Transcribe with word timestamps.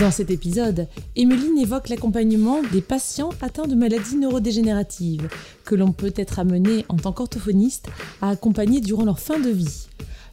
Dans 0.00 0.10
cet 0.10 0.30
épisode, 0.30 0.88
Emeline 1.16 1.56
évoque 1.58 1.88
l'accompagnement 1.88 2.60
des 2.70 2.82
patients 2.82 3.30
atteints 3.40 3.66
de 3.66 3.74
maladies 3.74 4.16
neurodégénératives, 4.16 5.28
que 5.64 5.74
l'on 5.74 5.92
peut 5.92 6.12
être 6.16 6.38
amené 6.38 6.84
en 6.90 6.96
tant 6.96 7.12
qu'orthophoniste 7.12 7.88
à 8.20 8.28
accompagner 8.28 8.82
durant 8.82 9.04
leur 9.04 9.18
fin 9.18 9.38
de 9.38 9.48
vie. 9.48 9.86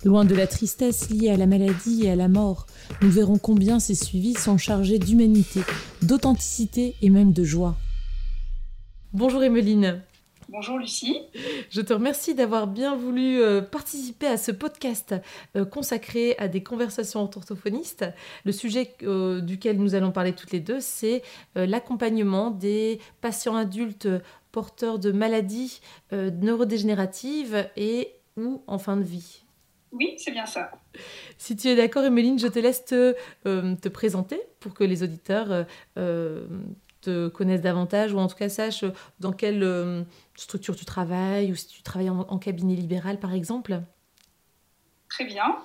Loin 0.04 0.26
de 0.26 0.36
la 0.36 0.48
tristesse 0.48 1.10
liée 1.10 1.30
à 1.30 1.38
la 1.38 1.46
maladie 1.46 2.02
et 2.04 2.10
à 2.10 2.18
la 2.18 2.28
mort, 2.28 2.68
nous 3.02 3.10
verrons 3.10 3.38
combien 3.38 3.80
ces 3.80 3.96
suivis 3.96 4.34
sont 4.34 4.58
chargés 4.58 5.00
d'humanité, 5.00 5.62
d'authenticité 6.02 6.96
et 7.02 7.10
même 7.10 7.32
de 7.32 7.46
joie. 7.46 7.78
Bonjour 9.14 9.44
Emeline. 9.44 10.02
Bonjour 10.54 10.78
Lucie. 10.78 11.20
Je 11.72 11.82
te 11.82 11.94
remercie 11.94 12.36
d'avoir 12.36 12.68
bien 12.68 12.96
voulu 12.96 13.42
euh, 13.42 13.60
participer 13.64 14.28
à 14.28 14.38
ce 14.38 14.52
podcast 14.52 15.16
euh, 15.56 15.66
consacré 15.66 16.36
à 16.38 16.48
des 16.48 16.62
conversations 16.62 17.22
entre 17.22 17.40
orthophonistes. 17.40 18.06
Le 18.46 18.52
sujet 18.52 18.94
euh, 19.02 19.42
duquel 19.42 19.78
nous 19.78 19.96
allons 19.96 20.12
parler 20.12 20.34
toutes 20.34 20.52
les 20.52 20.60
deux, 20.60 20.80
c'est 20.80 21.24
l'accompagnement 21.56 22.52
des 22.52 23.00
patients 23.20 23.56
adultes 23.56 24.08
porteurs 24.52 25.00
de 25.00 25.12
maladies 25.12 25.82
neurodégénératives 26.12 27.68
et 27.76 28.14
ou 28.38 28.62
en 28.68 28.78
fin 28.78 28.96
de 28.96 29.04
vie. 29.04 29.42
Oui, 29.92 30.14
c'est 30.18 30.32
bien 30.32 30.46
ça. 30.46 30.70
Si 31.40 31.56
tu 31.56 31.68
es 31.68 31.76
d'accord, 31.76 32.04
Emeline, 32.04 32.38
je 32.38 32.48
te 32.48 32.60
laisse 32.60 32.86
te, 32.86 33.16
te 33.44 33.90
présenter 33.90 34.40
pour 34.60 34.76
que 34.76 34.84
les 34.84 35.02
auditeurs 35.02 35.66
te 37.04 37.28
connaissent 37.28 37.62
davantage 37.62 38.14
ou 38.14 38.18
en 38.18 38.28
tout 38.28 38.36
cas 38.36 38.50
sachent 38.50 38.86
dans 39.20 39.34
quelle 39.34 39.64
euh, 39.64 40.04
structure 40.36 40.76
tu 40.76 40.86
travailles 40.86 41.52
ou 41.52 41.56
si 41.56 41.68
tu 41.68 41.84
travailles 41.84 42.10
en, 42.10 42.38
cabinet 42.40 42.76
libéral 42.76 43.20
par 43.20 43.34
exemple? 43.34 43.82
Très 45.10 45.26
bien. 45.26 45.58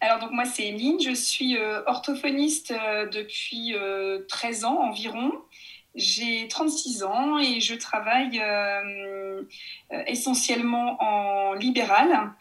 Alors 0.00 0.18
donc 0.18 0.32
moi 0.32 0.44
c'est 0.44 0.66
Emeline, 0.66 1.00
je 1.00 1.14
suis 1.14 1.56
euh, 1.56 1.82
orthophoniste 1.86 2.72
euh, 2.72 3.08
depuis 3.08 3.74
13 4.28 4.64
ans 4.64 4.78
environ. 4.80 5.32
J'ai 5.94 6.48
36 6.48 7.02
ans 7.02 7.38
et 7.38 7.60
je 7.60 7.74
travaille 7.74 8.42
essentiellement 10.06 10.96
en 11.02 11.52
libéral. 11.52 12.32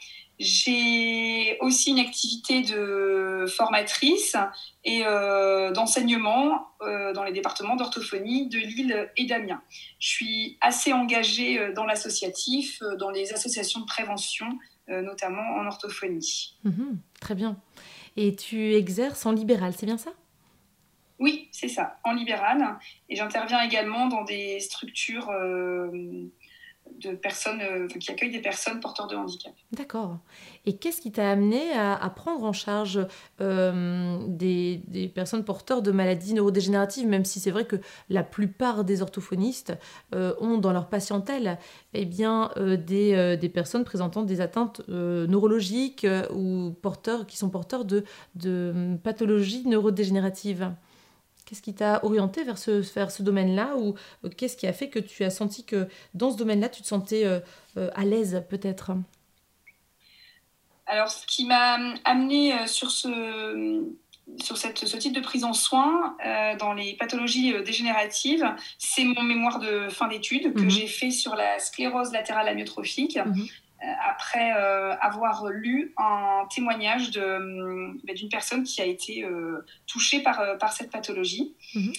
J'ai 0.41 1.59
aussi 1.59 1.91
une 1.91 1.99
activité 1.99 2.63
de 2.63 3.45
formatrice 3.47 4.35
et 4.83 5.03
euh, 5.05 5.71
d'enseignement 5.71 6.67
euh, 6.81 7.13
dans 7.13 7.23
les 7.23 7.31
départements 7.31 7.75
d'orthophonie 7.75 8.49
de 8.49 8.57
Lille 8.57 9.11
et 9.17 9.25
d'Amiens. 9.25 9.61
Je 9.99 10.07
suis 10.07 10.57
assez 10.59 10.93
engagée 10.93 11.59
euh, 11.59 11.73
dans 11.73 11.85
l'associatif, 11.85 12.81
dans 12.97 13.11
les 13.11 13.33
associations 13.33 13.81
de 13.81 13.85
prévention, 13.85 14.47
notamment 14.87 15.57
en 15.57 15.67
orthophonie. 15.67 16.57
Mhm, 16.63 16.99
très 17.21 17.35
bien. 17.35 17.55
Et 18.17 18.35
tu 18.35 18.73
exerces 18.73 19.27
en 19.27 19.31
libéral, 19.31 19.73
c'est 19.77 19.85
bien 19.85 19.99
ça? 19.99 20.11
Oui, 21.19 21.49
c'est 21.51 21.69
ça, 21.69 21.99
en 22.03 22.13
libéral. 22.13 22.79
Et 23.09 23.15
j'interviens 23.15 23.61
également 23.61 24.07
dans 24.07 24.23
des 24.23 24.59
structures 24.59 25.31
de 27.01 27.15
personnes 27.15 27.61
euh, 27.61 27.87
qui 27.87 28.11
accueillent 28.11 28.31
des 28.31 28.41
personnes 28.41 28.79
porteurs 28.79 29.07
de 29.07 29.15
handicap. 29.15 29.53
D'accord. 29.71 30.17
Et 30.65 30.77
qu'est-ce 30.77 31.01
qui 31.01 31.11
t'a 31.11 31.29
amené 31.29 31.71
à, 31.73 32.09
prendre 32.15 32.43
en 32.43 32.53
charge 32.53 33.05
euh, 33.41 34.17
des, 34.27 35.11
personnes 35.13 35.43
porteurs 35.43 35.81
de 35.81 35.91
maladies 35.91 36.33
neurodégénératives, 36.33 37.07
même 37.07 37.25
si 37.25 37.39
c'est 37.39 37.51
vrai 37.51 37.65
que 37.65 37.77
la 38.09 38.23
plupart 38.23 38.83
des 38.83 39.01
orthophonistes 39.01 39.73
euh, 40.13 40.33
ont 40.39 40.57
dans 40.57 40.71
leur 40.71 40.87
patientèle 40.87 41.57
eh 41.93 42.05
bien, 42.05 42.51
des, 42.57 43.51
personnes 43.53 43.83
présentant 43.83 44.23
des 44.23 44.41
atteintes 44.41 44.81
neurologiques 44.87 46.05
ou 46.33 46.75
porteurs, 46.81 47.25
qui 47.25 47.37
sont 47.37 47.49
porteurs 47.49 47.85
de, 47.85 48.03
de 48.35 48.97
pathologies 49.03 49.63
neurodégénératives? 49.65 50.71
Qu'est-ce 51.51 51.61
qui 51.61 51.73
t'a 51.73 51.99
orienté 52.05 52.45
vers 52.45 52.57
ce, 52.57 52.79
vers 52.93 53.11
ce 53.11 53.23
domaine-là 53.23 53.75
ou 53.75 53.93
euh, 54.23 54.29
qu'est-ce 54.29 54.55
qui 54.55 54.67
a 54.67 54.71
fait 54.71 54.87
que 54.87 54.99
tu 54.99 55.25
as 55.25 55.29
senti 55.29 55.65
que 55.65 55.89
dans 56.13 56.31
ce 56.31 56.37
domaine-là, 56.37 56.69
tu 56.69 56.81
te 56.81 56.87
sentais 56.87 57.25
euh, 57.25 57.41
euh, 57.75 57.89
à 57.93 58.05
l'aise 58.05 58.45
peut-être? 58.49 58.93
Alors, 60.85 61.09
ce 61.09 61.27
qui 61.27 61.43
m'a 61.43 61.77
amené 62.05 62.55
sur 62.67 62.89
ce, 62.89 63.83
sur 64.41 64.55
cette, 64.55 64.77
ce 64.77 64.95
type 64.95 65.11
de 65.11 65.19
prise 65.19 65.43
en 65.43 65.51
soins 65.51 66.15
dans 66.57 66.71
les 66.71 66.93
pathologies 66.93 67.53
dégénératives, 67.65 68.49
c'est 68.77 69.03
mon 69.03 69.21
mémoire 69.21 69.59
de 69.59 69.89
fin 69.89 70.07
d'études 70.07 70.53
que 70.53 70.61
mhm. 70.61 70.69
j'ai 70.69 70.87
fait 70.87 71.11
sur 71.11 71.35
la 71.35 71.59
sclérose 71.59 72.13
latérale 72.13 72.47
amyotrophique. 72.47 73.17
Mhm. 73.17 73.47
Euh, 73.83 73.87
après 74.07 74.53
euh, 74.55 74.95
avoir 74.97 75.47
lu 75.47 75.93
un 75.97 76.45
témoignage 76.53 77.11
euh, 77.17 77.91
bah, 78.03 78.13
d'une 78.13 78.29
personne 78.29 78.63
qui 78.63 78.79
a 78.79 78.85
été 78.85 79.25
touchée 79.87 80.21
par, 80.21 80.57
par 80.59 80.73
cette 80.73 80.91
pathologie. 80.91 81.55
Mhm. 81.73 81.93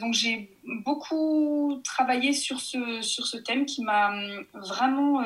donc 0.00 0.14
j'ai 0.14 0.56
beaucoup 0.64 1.80
travaillé 1.84 2.32
sur 2.32 2.60
ce, 2.60 3.00
sur 3.02 3.26
ce 3.26 3.36
thème 3.36 3.64
qui 3.64 3.82
m'a 3.82 4.12
vraiment 4.54 5.24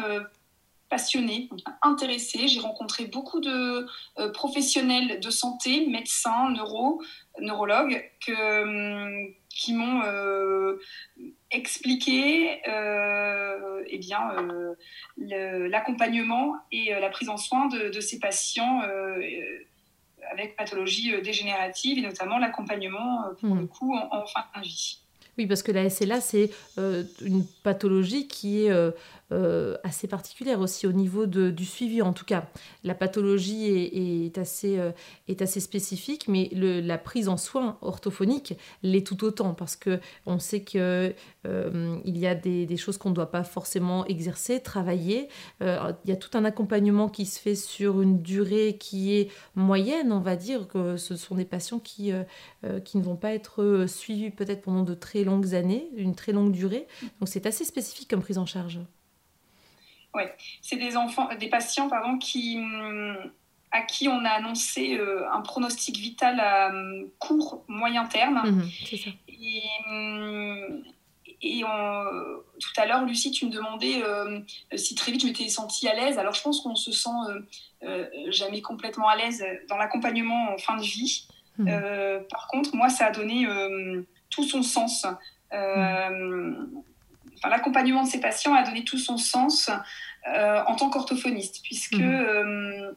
passionnée, 0.90 1.48
intéressée. 1.82 2.46
J'ai 2.48 2.60
rencontré 2.60 3.06
beaucoup 3.06 3.40
de 3.40 3.86
professionnels 4.32 5.20
de 5.20 5.30
santé, 5.30 5.86
médecins, 5.86 6.50
neuro, 6.50 7.02
neurologues, 7.40 8.02
que, 8.26 9.32
qui 9.54 9.72
m'ont 9.72 10.02
expliquer 11.54 12.60
euh, 12.68 13.82
eh 13.86 13.98
bien, 13.98 14.30
euh, 15.18 15.68
l'accompagnement 15.68 16.56
et 16.72 16.94
euh, 16.94 17.00
la 17.00 17.10
prise 17.10 17.28
en 17.28 17.36
soin 17.36 17.68
de, 17.68 18.00
ces 18.00 18.18
patients 18.18 18.82
avec 20.30 20.56
pathologie 20.56 21.20
dégénérative 21.22 21.98
et 21.98 22.02
notamment 22.02 22.38
l'accompagnement 22.38 23.24
pour 23.40 23.54
le 23.54 23.62
mmh. 23.62 23.68
coup 23.68 23.94
en, 23.94 24.26
fin 24.26 24.44
de 24.56 24.66
vie. 24.66 24.98
Oui, 25.36 25.46
parce 25.46 25.62
que 25.62 25.72
la 25.72 25.90
SLA, 25.90 26.20
c'est 26.20 26.50
une 26.76 27.44
pathologie 27.62 28.28
qui 28.28 28.64
est 28.64 28.70
euh, 28.70 28.90
assez 29.82 30.06
particulière 30.06 30.60
aussi 30.60 30.86
au 30.86 30.92
niveau 30.92 31.26
de, 31.26 31.50
du 31.50 31.64
suivi 31.64 32.02
en 32.02 32.12
tout 32.12 32.24
cas. 32.24 32.48
La 32.82 32.94
pathologie 32.94 33.68
est, 33.68 34.38
assez, 34.38 34.78
euh, 34.78 34.92
est 35.28 35.42
assez 35.42 35.60
spécifique, 35.60 36.28
mais 36.28 36.50
la 36.52 36.98
prise 36.98 37.28
en 37.28 37.36
soin 37.36 37.78
orthophonique 37.82 38.54
l'est 38.82 39.06
tout 39.06 39.24
autant 39.24 39.54
parce 39.54 39.76
que 39.76 40.00
on 40.26 40.38
sait 40.38 40.62
que 40.62 41.14
euh, 41.46 41.98
il 42.04 42.18
y 42.18 42.26
a 42.26 42.34
des, 42.34 42.66
des 42.66 42.76
choses 42.76 42.98
qu'on 42.98 43.10
ne 43.10 43.14
doit 43.14 43.30
pas 43.30 43.44
forcément 43.44 44.04
exercer, 44.06 44.60
travailler. 44.60 45.28
il 45.60 45.94
y 46.06 46.12
a 46.12 46.16
tout 46.16 46.36
un 46.36 46.44
accompagnement 46.44 47.08
qui 47.08 47.26
se 47.26 47.40
fait 47.40 47.54
sur 47.54 48.02
une 48.02 48.22
durée 48.22 48.76
qui 48.78 49.14
est 49.14 49.30
moyenne, 49.54 50.12
on 50.12 50.20
va 50.20 50.36
dire 50.36 50.68
que 50.68 50.96
ce 50.96 51.16
sont 51.16 51.34
des 51.34 51.44
patients 51.44 51.78
qui, 51.78 52.12
qui 52.84 52.98
ne 52.98 53.02
vont 53.02 53.16
pas 53.16 53.32
être 53.34 53.86
suivis 53.88 54.30
peut-être 54.30 54.62
pendant 54.62 54.82
de 54.82 54.94
très 54.94 55.24
longues 55.24 55.54
années, 55.54 55.88
une 55.96 56.14
très 56.14 56.32
longue 56.32 56.52
durée. 56.52 56.86
Donc 57.20 57.28
c'est 57.28 57.46
assez 57.46 57.64
spécifique 57.64 58.08
comme 58.08 58.22
prise 58.22 58.38
en 58.38 58.46
charge. 58.46 58.80
Oui, 60.14 60.22
c'est 60.62 60.76
des 60.76 60.96
enfants, 60.96 61.28
des 61.38 61.48
patients 61.48 61.88
pardon, 61.88 62.18
qui, 62.18 62.58
à 63.74 63.82
qui 63.82 64.08
on 64.08 64.24
a 64.24 64.30
annoncé 64.30 64.96
euh, 64.96 65.28
un 65.32 65.40
pronostic 65.40 65.98
vital 65.98 66.38
à 66.38 66.72
euh, 66.72 67.06
court, 67.18 67.64
moyen 67.66 68.06
terme. 68.06 68.40
Mhm, 68.44 68.70
ça. 68.96 69.10
Et, 69.28 69.62
et 71.42 71.60
tout 71.62 72.80
à 72.80 72.86
l'heure, 72.86 73.04
Lucie, 73.04 73.32
tu 73.32 73.46
me 73.46 73.50
demandais 73.50 74.02
euh, 74.02 74.40
si 74.76 74.94
très 74.94 75.10
vite 75.10 75.22
je 75.22 75.26
m'étais 75.26 75.48
sentie 75.48 75.88
à 75.88 75.94
l'aise. 75.94 76.18
Alors, 76.18 76.34
je 76.34 76.42
pense 76.42 76.60
qu'on 76.60 76.76
se 76.76 76.92
sent 76.92 77.10
jamais 78.28 78.62
complètement 78.62 79.08
à 79.08 79.16
l'aise 79.16 79.44
dans 79.68 79.76
l'accompagnement 79.76 80.54
en 80.54 80.58
fin 80.58 80.76
de 80.76 80.82
vie. 80.82 81.26
Mhm. 81.58 82.24
par 82.30 82.48
contre, 82.48 82.74
moi, 82.74 82.88
ça 82.88 83.06
a 83.06 83.10
donné 83.10 83.46
tout 84.30 84.44
son 84.44 84.62
sens. 84.62 85.04
L'accompagnement 87.48 88.04
de 88.04 88.08
ces 88.08 88.20
patients 88.20 88.54
a 88.54 88.62
donné 88.62 88.84
tout 88.84 88.98
son 88.98 89.16
sens 89.16 89.70
euh, 90.26 90.62
en 90.66 90.74
tant 90.74 90.88
qu'orthophoniste, 90.88 91.60
puisque 91.62 91.98
mhm. 91.98 92.14
euh, 92.14 92.92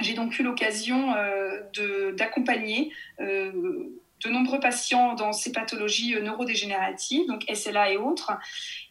j'ai 0.00 0.12
donc 0.12 0.38
eu 0.38 0.42
l'occasion 0.42 1.14
euh, 1.14 2.12
d'accompagner 2.12 2.92
de 3.18 4.28
nombreux 4.28 4.60
patients 4.60 5.14
dans 5.14 5.32
ces 5.32 5.50
pathologies 5.50 6.14
neurodégénératives, 6.20 7.26
donc 7.26 7.44
SLA 7.52 7.92
et 7.92 7.96
autres. 7.96 8.32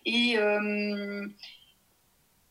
Et, 0.06 0.38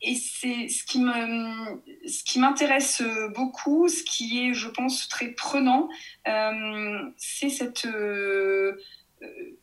et 0.02 0.14
c'est 0.14 0.68
ce 0.68 0.84
qui 0.84 1.00
me, 1.00 1.82
ce 2.06 2.22
qui 2.22 2.38
m'intéresse 2.38 3.02
beaucoup, 3.34 3.88
ce 3.88 4.02
qui 4.04 4.46
est, 4.46 4.54
je 4.54 4.68
pense, 4.68 5.08
très 5.08 5.28
prenant, 5.28 5.88
c'est 7.16 7.48
cette 7.48 7.88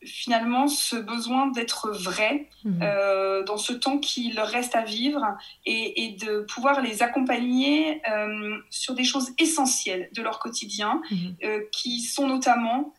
finalement 0.04 0.68
ce 0.68 0.96
besoin 0.96 1.46
d'être 1.48 1.90
vrai 1.90 2.48
mhm. 2.64 2.80
euh, 2.82 3.42
dans 3.44 3.56
ce 3.56 3.72
temps 3.72 3.98
qu'il 3.98 4.38
reste 4.40 4.74
à 4.74 4.82
vivre 4.82 5.22
et, 5.64 6.16
de 6.20 6.42
pouvoir 6.42 6.80
les 6.80 7.02
accompagner 7.02 8.00
euh, 8.10 8.56
sur 8.70 8.94
des 8.94 9.04
choses 9.04 9.30
essentielles 9.38 10.08
de 10.12 10.22
leur 10.22 10.38
quotidien, 10.38 11.00
mhm. 11.10 11.36
euh, 11.44 11.60
qui 11.72 12.00
sont 12.00 12.28
notamment 12.28 12.94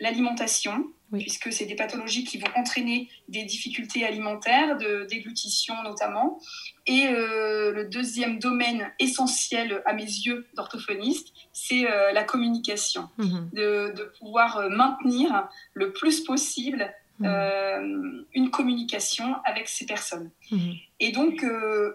l'alimentation, 0.00 0.84
puisque 1.12 1.52
c'est 1.52 1.66
des 1.66 1.76
pathologies 1.76 2.24
qui 2.24 2.38
vont 2.38 2.48
entraîner 2.56 3.08
des 3.28 3.44
difficultés 3.44 4.04
alimentaires, 4.04 4.78
de 4.78 5.06
déglutition 5.10 5.74
notamment. 5.82 6.40
Et 6.86 7.08
le 7.08 7.84
deuxième 7.84 8.38
domaine 8.38 8.90
essentiel 8.98 9.82
à 9.84 9.92
mes 9.92 10.04
yeux 10.04 10.46
d'orthophoniste, 10.54 11.32
c'est 11.52 11.90
euh, 11.90 12.12
la 12.12 12.24
communication, 12.24 13.08
mhm. 13.18 13.50
de, 13.52 14.12
pouvoir 14.18 14.58
euh, 14.58 14.68
maintenir 14.68 15.48
le 15.74 15.92
plus 15.92 16.24
possible 16.24 16.92
mhm. 17.22 17.26
euh, 17.26 18.24
une 18.34 18.50
communication 18.50 19.36
avec 19.44 19.68
ces 19.68 19.86
personnes. 19.86 20.30
Mhm. 20.50 20.74
Et 21.00 21.12
donc, 21.12 21.44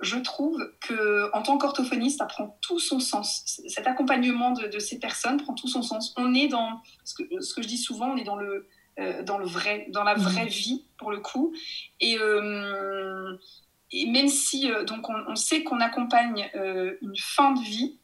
je 0.02 0.18
trouve 0.18 0.74
que 0.82 1.30
en 1.34 1.42
tant 1.42 1.58
qu'orthophoniste, 1.58 2.18
ça 2.20 2.26
prend 2.26 2.58
tout 2.62 2.80
son 2.80 3.00
sens. 3.00 3.62
Cet 3.68 3.88
accompagnement 3.88 4.52
de, 4.52 4.80
ces 4.80 5.00
personnes 5.00 5.38
prend 5.38 5.54
tout 5.54 5.68
son 5.68 5.82
sens. 5.82 6.14
On 6.18 6.34
est 6.34 6.48
dans 6.48 6.82
ce 7.06 7.16
que, 7.16 7.42
ce 7.42 7.54
que 7.54 7.62
je 7.62 7.68
dis 7.68 7.78
souvent, 7.78 8.12
on 8.12 8.18
est 8.18 8.24
dans 8.24 8.36
le 8.36 8.68
dans 9.26 9.38
le 9.38 9.46
vrai, 9.46 9.86
dans 9.92 10.04
la 10.04 10.16
vraie 10.16 10.48
vie 10.48 10.86
pour 10.98 11.12
le 11.12 11.20
coup. 11.20 11.54
Et 12.00 12.18
et 13.92 14.06
même 14.10 14.28
si 14.28 14.70
donc 14.88 15.08
on, 15.10 15.36
sait 15.36 15.64
qu'on 15.64 15.80
accompagne 15.80 16.50
une 17.02 17.16
fin 17.16 17.54
de 17.54 17.62
vie, 17.62 18.00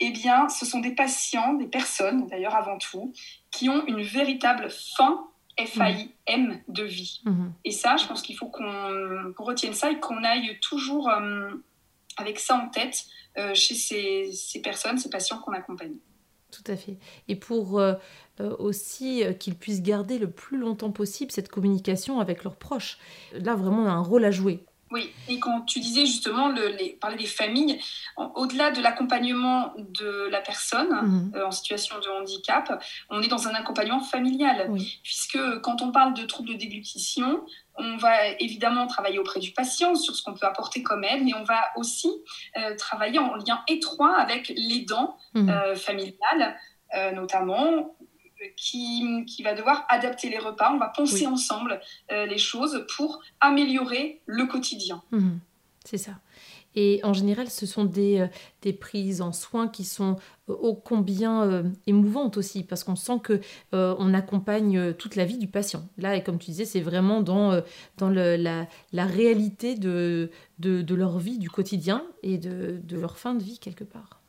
eh 0.00 0.10
bien, 0.10 0.48
ce 0.48 0.66
sont 0.66 0.80
des 0.80 0.94
patients, 0.94 1.54
des 1.54 1.66
personnes 1.66 2.26
d'ailleurs 2.26 2.54
avant 2.54 2.78
tout, 2.78 3.12
qui 3.50 3.68
ont 3.68 3.86
une 3.86 4.02
véritable 4.02 4.68
fin 4.70 5.26
F-A-I-M 5.58 6.60
de 6.68 6.82
vie. 6.84 7.20
Mhm. 7.24 7.52
Et 7.64 7.70
ça, 7.70 7.96
je 7.96 8.06
pense 8.06 8.22
qu'il 8.22 8.36
faut 8.36 8.48
qu'on 8.48 9.34
retienne 9.38 9.74
ça 9.74 9.90
et 9.90 10.00
qu'on 10.00 10.22
aille 10.24 10.58
toujours 10.60 11.08
euh, 11.08 11.50
avec 12.16 12.38
ça 12.38 12.56
en 12.56 12.68
tête 12.68 13.04
euh, 13.38 13.54
chez 13.54 13.74
ces, 13.74 14.60
personnes, 14.62 14.98
ces 14.98 15.10
patients 15.10 15.38
qu'on 15.38 15.52
accompagne. 15.52 15.96
Tout 16.50 16.70
à 16.70 16.76
fait. 16.76 16.98
Et 17.28 17.36
pour 17.36 17.80
euh, 17.80 17.94
aussi 18.38 19.24
qu'ils 19.40 19.56
puissent 19.56 19.82
garder 19.82 20.18
le 20.18 20.30
plus 20.30 20.58
longtemps 20.58 20.92
possible 20.92 21.32
cette 21.32 21.48
communication 21.48 22.20
avec 22.20 22.44
leurs 22.44 22.56
proches. 22.56 22.98
Là, 23.32 23.54
vraiment, 23.54 23.82
on 23.82 23.86
a 23.86 23.92
un 23.92 24.02
rôle 24.02 24.24
à 24.24 24.30
jouer. 24.30 24.64
Oui, 24.94 25.12
et 25.26 25.40
quand 25.40 25.62
tu 25.62 25.80
disais 25.80 26.06
justement 26.06 26.50
le, 26.50 26.68
les, 26.68 26.90
parler 26.90 27.16
des 27.16 27.26
familles, 27.26 27.80
au-delà 28.36 28.70
de 28.70 28.80
l'accompagnement 28.80 29.72
de 29.76 30.28
la 30.30 30.40
personne 30.40 30.88
mhm. 30.88 31.32
euh, 31.34 31.48
en 31.48 31.50
situation 31.50 31.96
de 31.98 32.08
handicap, 32.10 32.80
on 33.10 33.20
est 33.20 33.26
dans 33.26 33.48
un 33.48 33.54
accompagnement 33.54 33.98
familial, 33.98 34.72
puisque 35.02 35.60
quand 35.62 35.82
on 35.82 35.90
parle 35.90 36.14
de 36.14 36.22
troubles 36.22 36.50
de 36.50 36.54
déglutition, 36.54 37.44
on 37.74 37.96
va 37.96 38.28
évidemment 38.38 38.86
travailler 38.86 39.18
auprès 39.18 39.40
du 39.40 39.50
patient 39.50 39.96
sur 39.96 40.14
ce 40.14 40.22
qu'on 40.22 40.34
peut 40.34 40.46
apporter 40.46 40.84
comme 40.84 41.02
aide, 41.02 41.24
mais 41.24 41.34
on 41.34 41.42
va 41.42 41.70
aussi 41.74 42.12
euh, 42.56 42.76
travailler 42.76 43.18
en 43.18 43.34
lien 43.34 43.64
étroit 43.66 44.16
avec 44.16 44.52
l'aidant 44.54 45.16
mhm. 45.34 45.48
euh, 45.50 45.74
familial, 45.74 46.56
notamment 47.12 47.96
qui, 48.56 49.24
qui, 49.26 49.42
va 49.42 49.54
devoir 49.54 49.84
adapter 49.88 50.28
les 50.28 50.38
repas. 50.38 50.72
On 50.72 50.78
va 50.78 50.88
penser 50.88 51.26
ensemble 51.26 51.80
euh, 52.12 52.26
les 52.26 52.38
choses 52.38 52.84
pour 52.96 53.20
améliorer 53.40 54.20
le 54.26 54.46
quotidien. 54.46 55.02
Mhm. 55.10 55.38
c'est 55.84 55.98
ça. 55.98 56.12
Et 56.76 56.98
en 57.04 57.12
général, 57.12 57.48
ce 57.50 57.66
sont 57.66 57.84
des, 57.84 58.18
euh, 58.18 58.26
des 58.62 58.72
prises 58.72 59.20
en 59.20 59.32
soins 59.32 59.68
qui 59.68 59.84
sont 59.84 60.16
euh, 60.48 60.54
ô 60.54 60.74
combien 60.74 61.64
émouvantes 61.86 62.36
aussi, 62.36 62.64
parce 62.64 62.82
qu'on 62.82 62.96
sent 62.96 63.20
que 63.22 63.40
on 63.72 64.12
accompagne 64.12 64.92
toute 64.94 65.14
la 65.14 65.24
vie 65.24 65.38
du 65.38 65.46
patient. 65.46 65.86
Là, 65.98 66.16
et 66.16 66.24
comme 66.24 66.38
tu 66.38 66.46
disais, 66.46 66.64
c'est 66.64 66.80
vraiment 66.80 67.20
dans, 67.20 67.62
dans 67.98 68.08
le, 68.08 68.36
la, 68.36 68.66
la, 68.92 69.06
réalité 69.06 69.76
de, 69.76 70.30
de, 70.58 70.82
de, 70.82 70.94
leur 70.94 71.18
vie, 71.18 71.38
du 71.38 71.48
quotidien 71.48 72.04
et 72.22 72.38
de, 72.38 72.80
de 72.82 72.98
leur 72.98 73.18
fin 73.18 73.34
de 73.34 73.42
vie 73.42 73.58
quelque 73.58 73.84
part. 73.84 74.20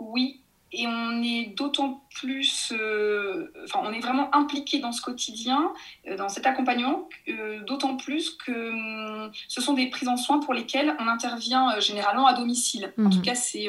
Oui, 0.00 0.40
et 0.72 0.86
on 0.86 1.22
est 1.22 1.46
d'autant 1.56 2.04
plus, 2.14 2.72
euh, 2.72 3.52
enfin, 3.64 3.80
on 3.82 3.92
est 3.92 4.00
vraiment 4.00 4.32
impliqué 4.34 4.78
dans 4.78 4.92
ce 4.92 5.02
quotidien, 5.02 5.72
euh, 6.06 6.16
dans 6.16 6.28
cet 6.28 6.46
accompagnement, 6.46 7.08
euh, 7.28 7.60
d'autant 7.64 7.96
plus 7.96 8.30
que 8.30 8.70
hum, 8.70 9.32
ce 9.48 9.60
sont 9.60 9.74
des 9.74 9.90
prises 9.90 10.08
en 10.08 10.16
soins 10.16 10.38
pour 10.38 10.54
lesquelles 10.54 10.94
on 11.00 11.08
intervient 11.08 11.80
généralement 11.80 12.26
à 12.26 12.34
domicile. 12.34 12.92
En 12.98 13.10
tout 13.10 13.18
mhm. 13.18 13.22
cas, 13.22 13.34
c'est 13.34 13.68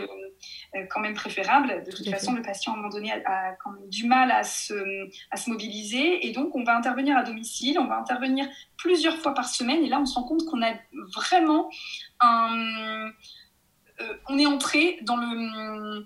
quand 0.89 0.99
même 0.99 1.15
préférable. 1.15 1.83
De 1.85 1.91
toute 1.91 2.09
façon, 2.09 2.33
le 2.33 2.41
patient, 2.41 2.73
à 2.73 2.75
un 2.75 2.77
moment 2.77 2.89
donné, 2.89 3.11
a, 3.11 3.53
quand 3.63 3.71
même 3.71 3.89
du 3.89 4.05
mal 4.05 4.31
à 4.31 4.43
se, 4.43 4.73
à 5.31 5.37
se 5.37 5.49
mobiliser. 5.49 6.27
Et 6.27 6.31
donc, 6.31 6.55
on 6.55 6.63
va 6.63 6.75
intervenir 6.77 7.17
à 7.17 7.23
domicile, 7.23 7.79
on 7.79 7.87
va 7.87 7.97
intervenir 7.97 8.47
plusieurs 8.77 9.17
fois 9.17 9.33
par 9.33 9.49
semaine. 9.49 9.83
Et 9.83 9.89
là, 9.89 9.99
on 9.99 10.05
se 10.05 10.15
rend 10.15 10.23
compte 10.23 10.45
qu'on 10.45 10.61
a 10.61 10.73
vraiment 11.15 11.69
un. 12.19 13.11
on 14.29 14.37
est 14.37 14.45
entré 14.45 14.99
dans 15.01 15.17
le 15.17 16.01
euh, 16.01 16.03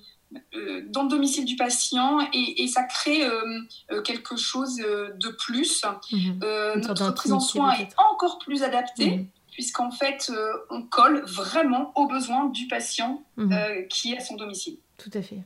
dans 0.90 1.04
le 1.04 1.10
domicile 1.10 1.46
du 1.46 1.56
patient 1.56 2.20
et, 2.34 2.68
ça 2.68 2.84
crée 2.84 3.26
euh, 3.26 3.60
euh, 3.92 4.02
quelque 4.02 4.36
chose 4.36 4.78
de 4.78 5.30
plus. 5.38 5.84
Mhm. 6.12 6.40
notre 6.86 7.14
prise 7.14 7.34
en 7.34 7.40
soin 7.40 7.74
est 7.74 7.94
encore 7.98 8.40
plus 8.40 8.64
adaptée. 8.64 9.18
Mhm. 9.18 9.28
puisqu'en 9.52 9.92
fait, 9.92 10.32
on 10.70 10.82
colle 10.82 11.24
vraiment 11.26 11.94
aux 11.96 12.08
besoins 12.08 12.48
du 12.50 12.68
patient 12.68 13.24
mhm. 13.38 13.88
qui 13.90 14.14
est 14.14 14.18
à 14.18 14.20
son 14.20 14.36
domicile. 14.36 14.78
Tout 14.98 15.12
à 15.14 15.22
fait. 15.22 15.44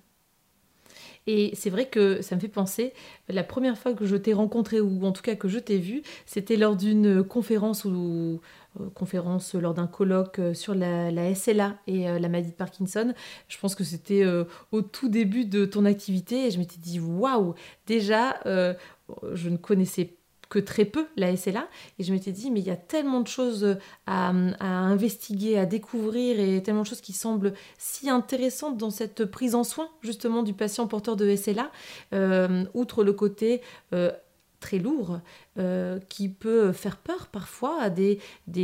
Et 1.27 1.51
c'est 1.53 1.69
vrai 1.69 1.85
que 1.87 2.21
ça 2.21 2.35
me 2.35 2.41
fait 2.41 2.47
penser, 2.47 2.93
la 3.27 3.43
première 3.43 3.77
fois 3.77 3.93
que 3.93 4.05
je 4.05 4.15
t'ai 4.15 4.33
rencontré, 4.33 4.81
ou 4.81 5.05
en 5.05 5.11
tout 5.11 5.21
cas 5.21 5.35
que 5.35 5.47
je 5.47 5.59
t'ai 5.59 5.77
vu, 5.77 6.01
c'était 6.25 6.55
lors 6.55 6.75
d'une 6.75 7.23
conférence 7.23 7.85
ou 7.85 8.39
euh, 8.79 8.89
conférence 8.93 9.55
lors 9.55 9.73
d'un 9.73 9.87
colloque 9.87 10.39
euh, 10.39 10.53
sur 10.53 10.75
la, 10.75 11.35
SLA 11.35 11.77
et 11.87 12.07
euh, 12.07 12.19
la 12.19 12.29
maladie 12.29 12.51
de 12.51 12.55
Parkinson. 12.55 13.13
Je 13.47 13.57
pense 13.57 13.75
que 13.75 13.83
c'était 13.83 14.25
au 14.71 14.81
tout 14.81 15.09
début 15.09 15.45
de 15.45 15.65
ton 15.65 15.85
activité 15.85 16.47
et 16.47 16.51
je 16.51 16.59
m'étais 16.59 16.79
dit 16.79 16.99
waouh, 16.99 17.55
déjà, 17.87 18.39
je 18.45 19.49
ne 19.49 19.57
connaissais 19.57 20.05
pas 20.05 20.18
que 20.49 20.59
très 20.59 20.85
peu 20.85 21.07
la 21.15 21.35
SLA. 21.35 21.67
Et 21.99 22.03
je 22.03 22.11
m'étais 22.11 22.31
dit, 22.31 22.51
mais 22.51 22.59
il 22.59 22.65
y 22.65 22.71
a 22.71 22.75
tellement 22.75 23.21
de 23.21 23.27
choses 23.27 23.77
à, 24.07 24.29
investiguer, 24.59 25.57
à 25.57 25.65
découvrir 25.65 26.39
et 26.39 26.61
tellement 26.63 26.81
de 26.81 26.87
choses 26.87 27.01
qui 27.01 27.13
semblent 27.13 27.53
si 27.77 28.09
intéressantes 28.09 28.77
dans 28.77 28.89
cette 28.89 29.25
prise 29.25 29.55
en 29.55 29.63
soin 29.63 29.89
justement 30.01 30.43
du 30.43 30.53
patient 30.53 30.87
porteur 30.87 31.15
de 31.15 31.35
SLA, 31.35 31.71
euh, 32.13 32.65
outre 32.73 33.03
le 33.03 33.13
côté... 33.13 33.61
Euh, 33.93 34.11
très 34.59 34.77
lourd, 34.77 35.19
euh, 35.57 35.99
qui 36.09 36.29
peut 36.29 36.71
faire 36.71 36.95
peur 36.97 37.27
parfois 37.27 37.81
à 37.81 37.89
des, 37.89 38.19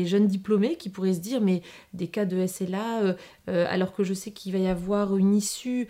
jeunes 0.05 0.27
diplômés 0.27 0.77
qui 0.77 0.89
pourraient 0.89 1.15
se 1.15 1.19
dire 1.19 1.41
mais 1.41 1.61
des 1.93 2.07
cas 2.07 2.25
de 2.25 2.45
SLA, 2.45 3.01
euh, 3.01 3.13
euh, 3.49 3.65
alors 3.69 3.93
que 3.93 4.03
je 4.03 4.13
sais 4.13 4.31
qu'il 4.31 4.53
va 4.53 4.59
y 4.59 4.67
avoir 4.67 5.17
une 5.17 5.35
issue 5.35 5.87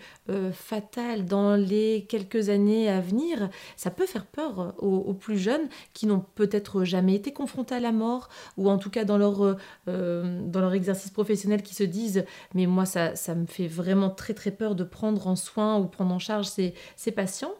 fatale 0.52 1.24
dans 1.26 1.54
les 1.54 2.06
quelques 2.08 2.48
années 2.48 2.88
à 2.88 3.00
venir, 3.00 3.50
ça 3.76 3.90
peut 3.90 4.06
faire 4.06 4.26
peur 4.26 4.74
aux, 4.78 5.14
plus 5.14 5.38
jeunes 5.38 5.68
qui 5.92 6.06
n'ont 6.06 6.24
peut-être 6.34 6.82
jamais 6.82 7.14
été 7.14 7.32
confrontés 7.32 7.76
à 7.76 7.80
la 7.80 7.92
mort, 7.92 8.28
ou 8.56 8.68
en 8.68 8.78
tout 8.78 8.90
cas 8.90 9.04
dans 9.04 9.18
leur, 9.18 9.56
dans 9.86 10.60
leur 10.60 10.74
exercice 10.74 11.10
professionnel 11.10 11.62
qui 11.62 11.74
se 11.74 11.84
disent 11.84 12.24
mais 12.54 12.66
moi 12.66 12.86
ça, 12.86 13.14
ça 13.14 13.34
me 13.34 13.46
fait 13.46 13.68
vraiment 13.68 14.10
très 14.10 14.34
très 14.34 14.50
peur 14.50 14.74
de 14.74 14.84
prendre 14.84 15.28
en 15.28 15.36
soin 15.36 15.78
ou 15.78 15.86
prendre 15.86 16.12
en 16.12 16.18
charge 16.18 16.46
ces, 16.46 16.74
ces 16.96 17.12
patients. 17.12 17.54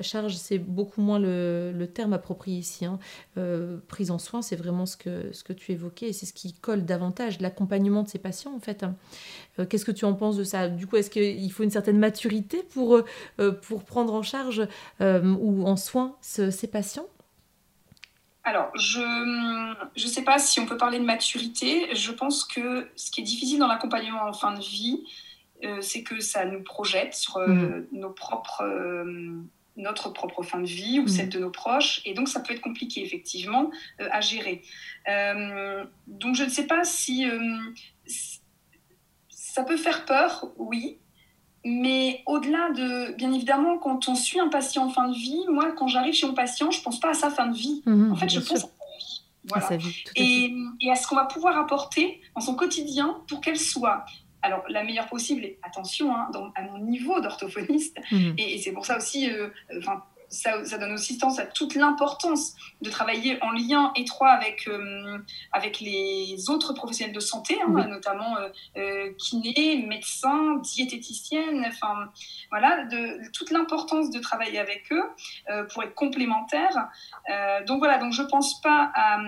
charge 0.00 0.34
c'est 0.36 0.58
beaucoup 0.58 1.00
moins 1.00 1.18
le 1.18 1.72
le 1.72 1.86
terme 1.86 2.12
approprié 2.12 2.58
ici. 2.58 2.71
Hein. 2.82 2.98
Euh, 3.38 3.78
prise 3.88 4.10
en 4.10 4.18
soin, 4.18 4.42
c'est 4.42 4.56
vraiment 4.56 4.86
ce 4.86 4.96
que, 4.96 5.32
ce 5.32 5.44
que 5.44 5.52
tu 5.52 5.72
évoquais 5.72 6.08
et 6.08 6.12
c'est 6.12 6.26
ce 6.26 6.32
qui 6.32 6.52
colle 6.54 6.84
davantage, 6.84 7.40
l'accompagnement 7.40 8.02
de 8.02 8.08
ces 8.08 8.18
patients 8.18 8.54
en 8.54 8.60
fait. 8.60 8.82
Hein. 8.82 8.96
Euh, 9.58 9.66
qu'est-ce 9.66 9.84
que 9.84 9.92
tu 9.92 10.04
en 10.04 10.14
penses 10.14 10.36
de 10.36 10.44
ça? 10.44 10.68
Du 10.68 10.86
coup, 10.86 10.96
est-ce 10.96 11.10
qu'il 11.10 11.52
faut 11.52 11.62
une 11.62 11.70
certaine 11.70 11.98
maturité 11.98 12.62
pour, 12.62 13.02
euh, 13.40 13.52
pour 13.52 13.84
prendre 13.84 14.14
en 14.14 14.22
charge 14.22 14.66
ou 15.00 15.66
en 15.66 15.76
soin 15.76 16.16
ces 16.20 16.66
patients? 16.66 17.06
Alors, 18.44 18.70
je 18.76 19.00
ne 19.00 20.08
sais 20.08 20.22
pas 20.22 20.38
si 20.38 20.58
on 20.58 20.66
peut 20.66 20.76
parler 20.76 20.98
de 20.98 21.04
maturité. 21.04 21.94
Je 21.94 22.10
pense 22.10 22.44
que 22.44 22.88
ce 22.96 23.10
qui 23.10 23.20
est 23.20 23.24
difficile 23.24 23.58
dans 23.58 23.68
l'accompagnement 23.68 24.24
en 24.24 24.32
fin 24.32 24.52
de 24.52 24.60
vie, 24.60 25.04
c'est 25.80 26.02
que 26.02 26.20
ça 26.20 26.44
nous 26.44 26.62
projette 26.62 27.14
sur 27.14 27.38
mmh. 27.38 27.86
nos 27.92 28.10
propres 28.10 28.64
notre 29.76 30.10
propre 30.10 30.42
fin 30.42 30.60
de 30.60 30.66
vie 30.66 31.00
ou 31.00 31.04
mm. 31.04 31.08
celle 31.08 31.28
de 31.28 31.38
nos 31.38 31.50
proches. 31.50 32.00
Et 32.04 32.14
donc, 32.14 32.28
ça 32.28 32.40
peut 32.40 32.52
être 32.52 32.60
compliqué, 32.60 33.02
effectivement, 33.02 33.70
euh, 34.00 34.08
à 34.10 34.20
gérer. 34.20 34.62
Euh, 35.08 35.84
donc, 36.06 36.34
je 36.34 36.44
ne 36.44 36.48
sais 36.48 36.66
pas 36.66 36.84
si 36.84 37.28
euh, 37.28 37.58
ça 39.28 39.64
peut 39.64 39.76
faire 39.76 40.04
peur, 40.04 40.50
oui. 40.56 40.98
Mais 41.64 42.22
au-delà 42.26 42.70
de, 42.70 43.14
bien 43.14 43.32
évidemment, 43.32 43.78
quand 43.78 44.08
on 44.08 44.14
suit 44.14 44.40
un 44.40 44.48
patient 44.48 44.86
en 44.86 44.88
fin 44.88 45.08
de 45.08 45.14
vie, 45.14 45.44
moi, 45.48 45.72
quand 45.72 45.86
j'arrive 45.86 46.14
chez 46.14 46.26
mon 46.26 46.34
patient, 46.34 46.70
je 46.70 46.78
ne 46.78 46.84
pense 46.84 46.98
pas 46.98 47.10
à 47.10 47.14
sa 47.14 47.30
fin 47.30 47.46
de 47.46 47.56
vie. 47.56 47.82
Mm-hmm, 47.86 48.10
en 48.10 48.16
fait, 48.16 48.28
je 48.28 48.40
pense 48.40 48.64
à 49.52 49.60
sa 49.60 49.76
vie. 49.76 49.94
voilà. 49.94 50.08
et, 50.16 50.54
et, 50.80 50.90
à 50.90 50.96
ce 50.96 51.06
qu'on 51.06 51.14
va 51.14 51.26
pouvoir 51.26 51.56
apporter 51.56 52.20
dans 52.34 52.40
son 52.40 52.56
quotidien 52.56 53.22
pour 53.28 53.40
qu'elle 53.40 53.58
soit 53.58 54.04
alors 54.42 54.64
la 54.68 54.84
meilleure 54.84 55.08
possible, 55.08 55.44
et 55.44 55.58
attention, 55.62 56.14
hein, 56.14 56.30
à 56.54 56.62
mon 56.62 56.78
niveau 56.78 57.20
d'orthophoniste, 57.20 57.98
mmh. 58.10 58.32
et, 58.38 58.58
c'est 58.58 58.72
pour 58.72 58.86
ça 58.86 58.96
aussi, 58.96 59.30
euh, 59.30 59.48
ça, 60.32 60.78
donne 60.78 60.92
aussi 60.92 61.18
sens 61.18 61.38
à 61.38 61.44
toute 61.44 61.74
l'importance 61.74 62.54
de 62.80 62.90
travailler 62.90 63.38
en 63.42 63.50
lien 63.50 63.92
étroit 63.94 64.30
avec, 64.30 64.66
euh, 64.66 65.18
avec 65.52 65.80
les 65.80 66.48
autres 66.48 66.72
professionnels 66.72 67.14
de 67.14 67.20
santé, 67.20 67.58
hein, 67.60 67.86
notamment 67.86 68.36
euh, 68.38 68.48
euh, 68.76 69.12
kinés, 69.18 69.84
médecins, 69.86 70.56
diététiciennes, 70.62 71.64
enfin 71.66 72.08
voilà, 72.50 72.84
de, 72.86 73.30
toute 73.32 73.50
l'importance 73.50 74.10
de 74.10 74.18
travailler 74.18 74.58
avec 74.58 74.90
eux 74.92 75.04
pour 75.72 75.82
être 75.82 75.94
complémentaires. 75.94 76.88
donc 77.66 77.78
voilà, 77.78 77.98
donc 77.98 78.12
je 78.12 78.22
pense 78.22 78.60
pas 78.60 78.90
à, 78.94 79.18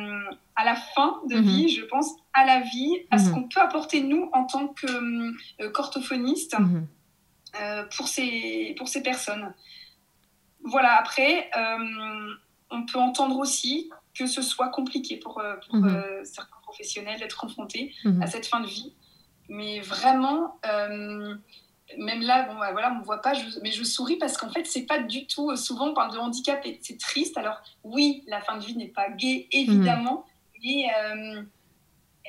à 0.56 0.64
la 0.64 0.76
fin 0.76 1.20
de 1.28 1.36
mhm. 1.36 1.44
vie, 1.44 1.68
je 1.68 1.82
pense 1.82 2.10
à 2.32 2.44
la 2.44 2.60
vie, 2.60 3.06
à 3.10 3.18
ce 3.18 3.28
mhm. 3.28 3.34
qu'on 3.34 3.42
peut 3.44 3.60
apporter 3.60 4.02
nous 4.02 4.30
en 4.32 4.44
tant 4.44 4.68
que 4.68 5.68
cortophonistes 5.68 6.58
mhm. 6.58 6.86
pour, 7.96 8.08
ces, 8.08 8.74
pour 8.78 8.88
ces 8.88 9.02
personnes 9.02 9.52
voilà, 10.64 10.98
après, 10.98 11.50
euh, 11.56 12.34
on 12.70 12.86
peut 12.86 12.98
entendre 12.98 13.38
aussi 13.38 13.90
que 14.14 14.26
ce 14.26 14.42
soit 14.42 14.70
compliqué 14.70 15.18
pour, 15.18 15.38
euh, 15.38 15.56
mhm. 15.72 15.88
euh, 15.88 16.24
certains 16.24 16.56
professionnels 16.62 17.20
d'être 17.20 17.36
confrontés 17.36 17.94
mhm. 18.04 18.22
à 18.22 18.26
cette 18.26 18.46
fin 18.46 18.60
de 18.60 18.66
vie. 18.66 18.94
Mais 19.50 19.80
vraiment, 19.80 20.58
même 20.64 22.22
là, 22.22 22.48
bon, 22.48 22.58
bah, 22.58 22.72
voilà, 22.72 22.92
on 22.92 23.00
ne 23.00 23.04
voit 23.04 23.20
pas, 23.20 23.34
mais 23.62 23.72
je 23.72 23.84
souris 23.84 24.16
parce 24.16 24.38
qu'en 24.38 24.48
fait, 24.48 24.64
c'est 24.64 24.86
pas 24.86 25.00
du 25.00 25.26
tout. 25.26 25.54
Souvent, 25.54 25.88
on 25.88 25.94
parle 25.94 26.14
de 26.14 26.18
handicap 26.18 26.64
et 26.64 26.78
c'est 26.80 26.98
triste. 26.98 27.36
Alors, 27.36 27.60
oui, 27.82 28.24
la 28.26 28.40
fin 28.40 28.56
de 28.56 28.64
vie 28.64 28.74
n'est 28.74 28.88
pas 28.88 29.10
gaie, 29.10 29.46
évidemment, 29.52 30.24
mhm. 30.64 30.64
mais 30.64 30.86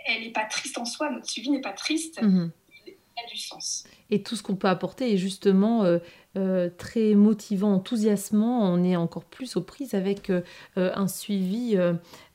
elle 0.08 0.24
n'est 0.24 0.32
pas 0.32 0.44
triste 0.44 0.78
en 0.78 0.84
soi. 0.84 1.10
Notre 1.10 1.30
suivi 1.30 1.50
n'est 1.52 1.62
pas 1.62 1.72
triste. 1.72 2.20
Il 2.22 2.94
a 3.24 3.30
du 3.32 3.38
sens. 3.38 3.86
Et 4.10 4.22
tout 4.22 4.36
ce 4.36 4.44
qu'on 4.44 4.58
peut 4.58 4.68
apporter 4.68 5.14
est 5.14 5.18
justement 5.18 5.86
euh, 6.38 6.70
très 6.78 7.14
motivant, 7.16 7.74
enthousiasmant, 7.74 8.70
on 8.70 8.84
est 8.84 8.98
encore 8.98 9.24
plus 9.24 9.56
aux 9.56 9.62
prises 9.62 9.94
avec 9.94 10.30
euh, 10.30 10.42
euh, 10.78 10.92
un 10.94 11.08
suivi 11.08 11.78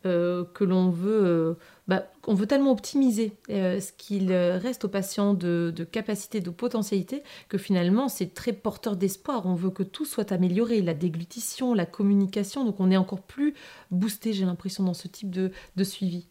que 0.02 0.64
l'on 0.64 0.88
veut, 0.88 1.58
bah, 1.86 2.06
on 2.26 2.32
veut 2.32 2.46
tellement 2.46 2.72
optimiser 2.72 3.36
ce 3.48 3.92
qu'il 3.92 4.32
reste 4.32 4.86
aux 4.86 4.88
patients 4.88 5.34
de, 5.34 5.70
de, 5.76 5.84
capacité, 5.84 6.40
de 6.40 6.48
potentialité, 6.48 7.22
que 7.50 7.58
finalement 7.58 8.08
c'est 8.08 8.32
très 8.32 8.54
porteur 8.54 8.96
d'espoir. 8.96 9.44
On 9.44 9.54
veut 9.54 9.68
que 9.68 9.82
tout 9.82 10.06
soit 10.06 10.32
amélioré, 10.32 10.80
la 10.80 10.94
déglutition, 10.94 11.74
la 11.74 11.84
communication, 11.84 12.64
donc 12.64 12.80
on 12.80 12.90
est 12.90 12.96
encore 12.96 13.20
plus 13.20 13.52
boosté, 13.90 14.32
j'ai 14.32 14.46
l'impression, 14.46 14.84
dans 14.84 14.94
ce 14.94 15.06
type 15.06 15.30
de, 15.30 15.52
de 15.76 15.84
suivi. 15.84 16.26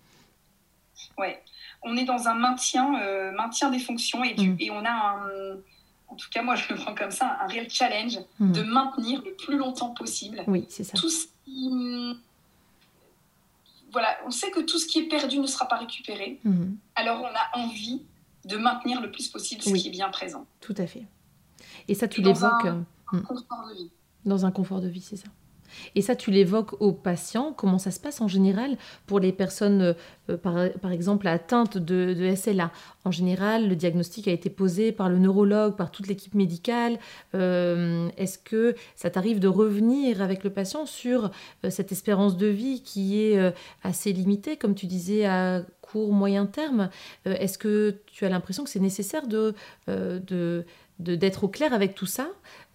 Ouais, 1.20 1.40
on 1.84 1.96
est 1.96 2.06
dans 2.06 2.28
un 2.28 2.34
maintien, 2.34 3.32
maintien 3.34 3.70
des 3.70 3.80
fonctions 3.80 4.24
et, 4.24 4.34
mmh. 4.34 4.58
et 4.60 4.72
on 4.72 4.84
a 4.84 4.90
un 4.90 5.60
en 6.10 6.16
tout 6.16 6.30
cas 6.30 6.42
moi 6.42 6.56
je 6.56 6.74
le 6.74 6.76
prends 6.76 6.96
comme 6.96 7.12
ça, 7.12 7.38
un 7.42 7.48
réel 7.48 7.70
challenge 7.70 8.20
mhm. 8.40 8.52
de 8.52 8.64
maintenir 8.64 9.22
le 9.24 9.34
plus 9.34 9.58
longtemps 9.58 9.92
possible. 9.92 10.44
Oui, 10.48 10.66
c'est 10.70 10.84
ça. 10.84 10.98
Tout 10.98 11.10
ce 11.10 11.28
qui... 11.46 12.18
Voilà, 13.92 14.18
on 14.26 14.32
sait 14.32 14.52
que 14.52 14.60
tout 14.60 14.78
ce 14.78 14.86
qui 14.86 15.00
est 15.00 15.08
perdu 15.08 15.40
ne 15.40 15.48
sera 15.48 15.68
pas 15.68 15.78
récupéré. 15.78 16.40
Mhm. 16.44 16.78
Alors 16.96 17.22
on 17.22 17.60
a 17.60 17.64
envie 17.64 18.02
de 18.46 18.58
maintenir 18.58 19.02
le 19.02 19.12
plus 19.12 19.28
possible 19.28 19.62
ce 19.62 19.74
qui 19.74 19.88
est 19.88 19.92
bien 19.92 20.10
présent. 20.10 20.46
Tout 20.62 20.76
à 20.78 20.88
fait. 20.88 21.06
Et 21.88 21.96
ça, 21.96 22.08
tu 22.08 22.22
l'évoques. 22.22 22.66
Dans 23.12 23.18
un 23.18 23.22
confort 23.22 23.68
de 23.70 23.74
vie. 23.76 23.90
Dans 24.26 24.46
un 24.46 24.52
confort 24.52 24.82
de 24.82 24.88
vie, 24.88 25.02
c'est 25.02 25.18
ça. 25.18 25.28
Et 25.96 26.02
ça, 26.02 26.16
tu 26.16 26.32
l'évoques 26.32 26.82
aux 26.82 26.92
patients. 26.92 27.54
Comment 27.54 27.78
ça 27.78 27.92
se 27.92 28.00
passe 28.00 28.22
en 28.22 28.28
général 28.28 28.78
pour 29.06 29.20
les 29.20 29.32
personnes, 29.32 29.96
euh, 30.30 30.38
par, 30.38 30.92
exemple, 30.92 31.28
atteintes 31.28 31.78
de, 31.78 32.34
SLA 32.36 32.72
En 33.06 33.12
général, 33.12 33.68
le 33.68 33.76
diagnostic 33.76 34.28
a 34.28 34.32
été 34.32 34.50
posé 34.50 34.92
par 34.92 35.10
le 35.10 35.18
neurologue, 35.18 35.76
par 35.76 35.92
toute 35.92 36.08
l'équipe 36.08 36.36
médicale. 36.36 37.00
Euh, 37.36 38.10
est-ce 38.18 38.38
que 38.38 38.76
ça 38.96 39.10
t'arrive 39.10 39.40
de 39.40 39.48
revenir 39.48 40.22
avec 40.22 40.44
le 40.44 40.50
patient 40.50 40.86
sur 40.86 41.32
euh, 41.66 41.70
cette 41.70 41.92
espérance 41.92 42.38
de 42.38 42.48
vie 42.48 42.82
qui 42.82 43.22
est 43.22 43.54
assez 43.84 44.14
limitée, 44.14 44.58
comme 44.58 44.76
tu 44.76 44.86
disais, 44.86 45.26
à 45.26 45.64
court, 45.82 46.12
moyen 46.12 46.46
terme? 46.46 46.90
Est-ce 47.26 47.58
que 47.58 47.98
tu 48.06 48.26
as 48.26 48.30
l'impression 48.30 48.64
que 48.64 48.70
c'est 48.70 48.80
nécessaire 48.80 49.28
de, 49.28 49.54
de 49.88 50.66
d'être 51.00 51.46
au 51.46 51.48
clair 51.48 51.74
avec 51.74 51.96
tout 51.96 52.06
ça, 52.06 52.28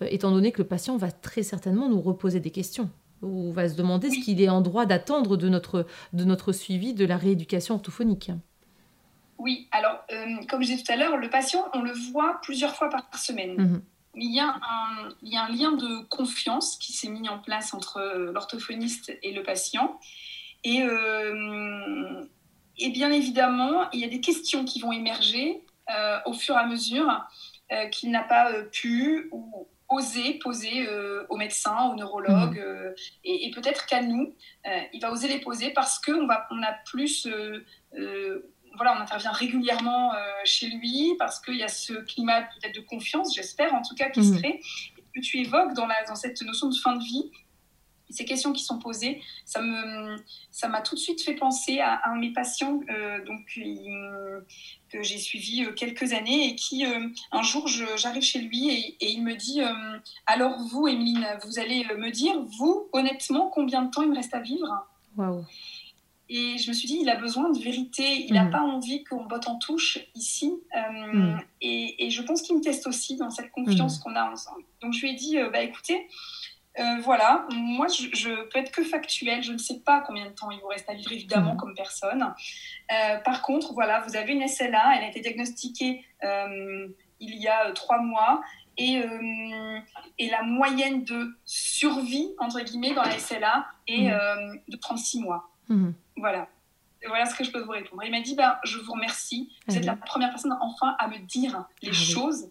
euh, 0.02 0.06
étant 0.10 0.30
donné 0.30 0.50
que 0.50 0.62
le 0.62 0.68
patient 0.68 0.96
va 0.96 1.12
très 1.12 1.42
certainement 1.42 1.88
nous 1.88 2.00
reposer 2.00 2.40
des 2.40 2.50
questions 2.50 2.90
ou 3.22 3.52
va 3.52 3.68
se 3.68 3.74
demander 3.74 4.10
ce 4.10 4.22
qu'il 4.22 4.42
est 4.42 4.48
en 4.48 4.60
droit 4.60 4.84
d'attendre 4.84 5.36
de 5.36 5.48
notre, 5.48 5.86
de 6.12 6.24
notre 6.24 6.52
suivi 6.52 6.92
de 6.92 7.06
la 7.06 7.16
rééducation 7.16 7.76
orthophonique. 7.76 8.30
Oui, 9.38 9.66
alors, 9.72 10.04
euh, 10.12 10.44
comme 10.48 10.62
je 10.62 10.68
disais 10.68 10.82
tout 10.82 10.92
à 10.92 10.96
l'heure, 10.96 11.16
le 11.16 11.30
patient, 11.30 11.66
on 11.72 11.82
le 11.82 11.92
voit 11.92 12.40
plusieurs 12.42 12.74
fois 12.74 12.90
par 12.90 13.02
semaine. 13.18 13.56
Mhm. 13.56 13.82
Il, 14.16 14.34
y 14.34 14.40
a 14.40 14.48
un, 14.48 15.08
il 15.22 15.32
y 15.32 15.36
a 15.36 15.44
un 15.44 15.48
lien 15.48 15.72
de 15.72 16.04
confiance 16.08 16.76
qui 16.76 16.92
s'est 16.92 17.08
mis 17.08 17.28
en 17.28 17.38
place 17.38 17.72
entre 17.72 17.96
euh, 17.96 18.32
l'orthophoniste 18.32 19.16
et 19.22 19.32
le 19.32 19.42
patient. 19.42 19.98
Et, 20.64 20.82
et 22.78 22.90
bien 22.90 23.12
évidemment, 23.12 23.90
il 23.92 24.00
y 24.00 24.04
a 24.04 24.08
des 24.08 24.22
questions 24.22 24.64
qui 24.64 24.80
vont 24.80 24.92
émerger 24.92 25.62
au 26.24 26.32
fur 26.32 26.54
et 26.54 26.58
à 26.58 26.66
mesure 26.66 27.06
qu'il 27.90 28.10
n'a 28.10 28.22
pas 28.22 28.52
euh, 28.52 28.64
pu 28.64 29.28
ou 29.32 29.68
osé 29.88 30.34
poser 30.42 30.86
euh, 30.88 31.24
aux 31.28 31.36
médecins, 31.36 31.88
aux 31.90 31.94
neurologues 31.94 32.58
mhm. 32.58 32.94
et, 33.24 33.50
peut-être 33.54 33.86
qu'à 33.86 34.02
nous. 34.02 34.34
il 34.92 35.00
va 35.00 35.12
oser 35.12 35.28
les 35.28 35.40
poser 35.40 35.70
parce 35.70 36.00
qu'on 36.00 36.26
on 36.50 36.62
a 36.62 36.72
plus 36.86 37.28
voilà, 38.76 38.96
on 38.96 39.00
intervient 39.00 39.30
régulièrement 39.30 40.12
chez 40.44 40.66
lui 40.66 41.14
parce 41.18 41.38
qu'il 41.38 41.56
y 41.56 41.62
a 41.62 41.68
ce 41.68 41.92
climat 41.92 42.42
peut-être 42.42 42.74
de 42.74 42.80
confiance, 42.80 43.32
j'espère 43.34 43.72
en 43.72 43.82
tout 43.82 43.94
cas, 43.94 44.10
qui 44.10 44.24
se 44.24 44.32
mhm. 44.32 44.38
crée. 44.38 44.60
que 45.14 45.20
tu 45.20 45.38
évoques 45.38 45.74
dans, 45.74 45.86
la, 45.86 46.02
dans 46.08 46.16
cette 46.16 46.42
notion 46.42 46.70
de 46.70 46.74
fin 46.74 46.96
de 46.96 47.04
vie, 47.04 47.30
ces 48.10 48.24
questions 48.24 48.52
qui 48.52 48.62
sont 48.62 48.78
posées, 48.78 49.22
ça 49.44 49.60
me, 49.60 50.16
ça 50.50 50.68
m'a 50.68 50.82
tout 50.82 50.94
de 50.94 51.00
suite 51.00 51.22
fait 51.22 51.34
penser 51.34 51.80
à, 51.80 52.00
un 52.08 52.16
de 52.16 52.20
mes 52.20 52.32
patients 52.32 52.80
euh, 52.90 53.24
donc, 53.24 53.46
que 54.90 55.02
j'ai 55.02 55.18
suivi 55.18 55.64
euh, 55.64 55.72
quelques 55.72 56.12
années 56.12 56.48
et 56.48 56.54
qui, 56.54 56.84
euh, 56.84 57.08
un 57.32 57.42
jour, 57.42 57.66
j'arrive 57.68 58.22
chez 58.22 58.40
lui 58.40 58.70
et, 58.70 58.96
il 59.00 59.22
me 59.22 59.34
dit 59.34 59.60
Alors, 60.26 60.58
vous, 60.70 60.86
Emeline, 60.86 61.26
vous 61.44 61.58
allez 61.58 61.84
me 61.96 62.10
dire, 62.10 62.34
vous, 62.58 62.88
honnêtement, 62.92 63.48
combien 63.48 63.82
de 63.82 63.90
temps 63.90 64.02
il 64.02 64.10
me 64.10 64.16
reste 64.16 64.34
à 64.34 64.40
vivre? 64.40 64.86
Et 66.30 66.56
je 66.56 66.68
me 66.68 66.72
suis 66.72 66.88
dit, 66.88 66.98
il 67.02 67.08
a 67.10 67.16
besoin 67.16 67.50
de 67.50 67.58
vérité, 67.58 68.24
il 68.26 68.32
n'a 68.32 68.44
mm. 68.44 68.50
pas 68.50 68.62
envie 68.62 69.04
qu'on 69.04 69.26
botte 69.26 69.46
en 69.46 69.56
touche 69.56 69.98
ici. 70.14 70.54
Mm. 71.12 71.36
et, 71.60 72.06
et, 72.06 72.10
je 72.10 72.22
pense 72.22 72.40
qu'il 72.40 72.56
me 72.56 72.62
teste 72.62 72.86
aussi 72.86 73.16
dans 73.16 73.28
cette 73.28 73.50
confiance 73.50 73.98
mm. 73.98 74.02
qu'on 74.02 74.16
a 74.16 74.30
ensemble. 74.30 74.62
Donc 74.80 74.94
je 74.94 75.02
lui 75.02 75.10
ai 75.10 75.14
dit, 75.14 75.36
bah 75.52 75.60
écoutez, 75.60 76.08
euh, 76.78 77.00
voilà, 77.02 77.46
moi 77.52 77.86
je, 77.86 78.48
peux 78.50 78.58
être 78.58 78.72
que 78.72 78.82
factuelle, 78.82 79.42
je 79.44 79.52
ne 79.52 79.58
sais 79.58 79.78
pas 79.80 80.00
combien 80.00 80.26
de 80.26 80.30
temps 80.30 80.50
il 80.50 80.58
vous 80.58 80.66
reste 80.66 80.90
à 80.90 80.94
vivre 80.94 81.12
évidemment 81.12 81.52
mhm. 81.52 81.58
comme 81.58 81.74
personne. 81.74 82.34
Euh, 82.92 83.18
par 83.18 83.42
contre, 83.42 83.72
voilà, 83.74 84.00
vous 84.00 84.16
avez 84.16 84.32
une 84.32 84.46
SLA, 84.46 84.96
elle 84.96 85.04
a 85.04 85.08
été 85.08 85.20
diagnostiquée 85.20 86.04
euh, 86.24 86.88
il 87.20 87.36
y 87.36 87.46
a 87.46 87.70
trois 87.72 88.00
mois 88.00 88.42
et, 88.76 89.00
et, 90.18 90.30
la 90.30 90.42
moyenne 90.42 91.04
de 91.04 91.38
survie, 91.44 92.34
entre 92.38 92.60
guillemets, 92.60 92.92
dans 92.92 93.04
la 93.04 93.18
SLA 93.18 93.66
est 93.86 94.10
mhm. 94.10 94.60
de 94.68 94.76
36 94.76 95.20
mois. 95.20 95.48
Mhm. 95.68 95.94
Voilà. 96.16 96.48
voilà 97.06 97.26
ce 97.26 97.36
que 97.36 97.44
je 97.44 97.52
peux 97.52 97.60
vous 97.60 97.70
répondre. 97.70 98.02
Il 98.02 98.10
m'a 98.10 98.20
dit, 98.20 98.34
ben, 98.34 98.58
je 98.64 98.78
vous 98.78 98.92
remercie, 98.92 99.52
vous 99.68 99.76
êtes 99.76 99.84
la 99.84 99.94
première 99.94 100.30
personne 100.30 100.56
enfin 100.60 100.96
à 100.98 101.06
me 101.06 101.18
dire 101.18 101.66
les 101.82 101.90
ah 101.90 101.94
choses 101.94 102.50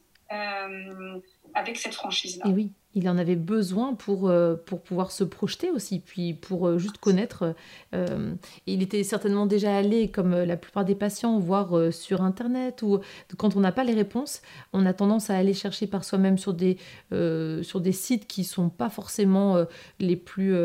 avec 1.56 1.78
cette 1.78 1.96
franchise-là. 1.96 2.50
Et 2.50 2.54
oui 2.54 2.72
il 2.96 3.10
en 3.10 3.18
avait 3.18 3.36
besoin 3.36 3.96
pour, 3.96 4.30
euh, 4.30 4.56
pour 4.56 4.82
pouvoir 4.82 5.12
se 5.12 5.24
projeter 5.24 5.72
aussi, 5.72 6.00
puis 6.00 6.34
pour 6.34 6.68
euh, 6.68 6.78
juste 6.78 6.98
connaître. 7.00 7.56
Euh, 7.94 8.36
il 8.68 8.84
était 8.84 9.04
certainement 9.04 9.46
déjà 9.46 9.76
allé, 9.76 10.10
comme 10.10 10.36
la 10.36 10.58
plupart 10.58 10.86
des 10.86 10.96
patients, 10.96 11.40
voir 11.40 11.92
sur 11.92 12.22
Internet, 12.22 12.82
ou 12.84 13.00
quand 13.38 13.56
on 13.56 13.60
n'a 13.60 13.72
pas 13.72 13.84
les 13.84 13.94
réponses, 13.94 14.42
on 14.74 14.86
a 14.86 14.94
tendance 14.94 15.30
à 15.30 15.38
aller 15.38 15.54
chercher 15.54 15.88
par 15.88 16.04
soi-même 16.04 16.38
sur, 16.38 16.54
des 16.54 16.78
sur 17.12 17.82
des 17.82 17.92
sites 17.92 18.28
qui 18.28 18.42
ne 18.42 18.46
sont 18.46 18.70
pas 18.70 18.90
forcément 18.90 19.66
les 20.00 20.16
plus 20.16 20.56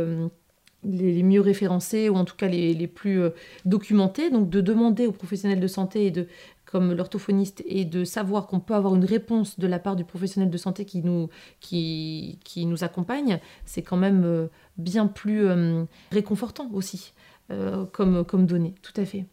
les, 0.85 1.23
mieux 1.23 1.41
référencés 1.41 2.09
ou 2.09 2.17
en 2.17 2.25
tout 2.25 2.37
cas 2.37 2.49
les, 2.49 2.75
les 2.75 2.87
plus 2.87 3.23
documentés. 3.65 4.31
Donc 4.31 4.51
de 4.51 4.61
demander 4.61 5.07
aux 5.07 5.13
professionnels 5.13 5.61
de 5.61 5.67
santé 5.67 6.07
et 6.07 6.11
de 6.11 6.29
comme 6.71 6.93
l'orthophoniste 6.93 7.63
et 7.67 7.87
de 7.87 8.05
savoir 8.05 8.47
qu'on 8.47 8.61
peut 8.61 8.75
avoir 8.75 8.95
une 8.95 9.05
réponse 9.05 9.59
de 9.59 9.67
la 9.67 9.79
part 9.79 9.97
du 9.97 10.05
professionnel 10.05 10.51
de 10.51 10.57
santé 10.59 10.85
qui 10.85 11.01
nous, 11.01 11.31
qui, 11.61 12.39
qui 12.45 12.67
nous 12.67 12.85
accompagne, 12.85 13.41
c'est 13.65 13.81
quand 13.81 13.97
même 13.97 14.25
euh, 14.25 14.49
bien 14.77 15.07
plus 15.07 15.47
euh, 15.47 15.85
réconfortant 16.13 16.69
aussi 16.75 17.15
euh, 17.51 17.87
comme, 17.87 18.23
comme 18.23 18.45
donnée, 18.45 18.75
tout 18.83 18.93
à 19.01 19.07
fait. 19.07 19.25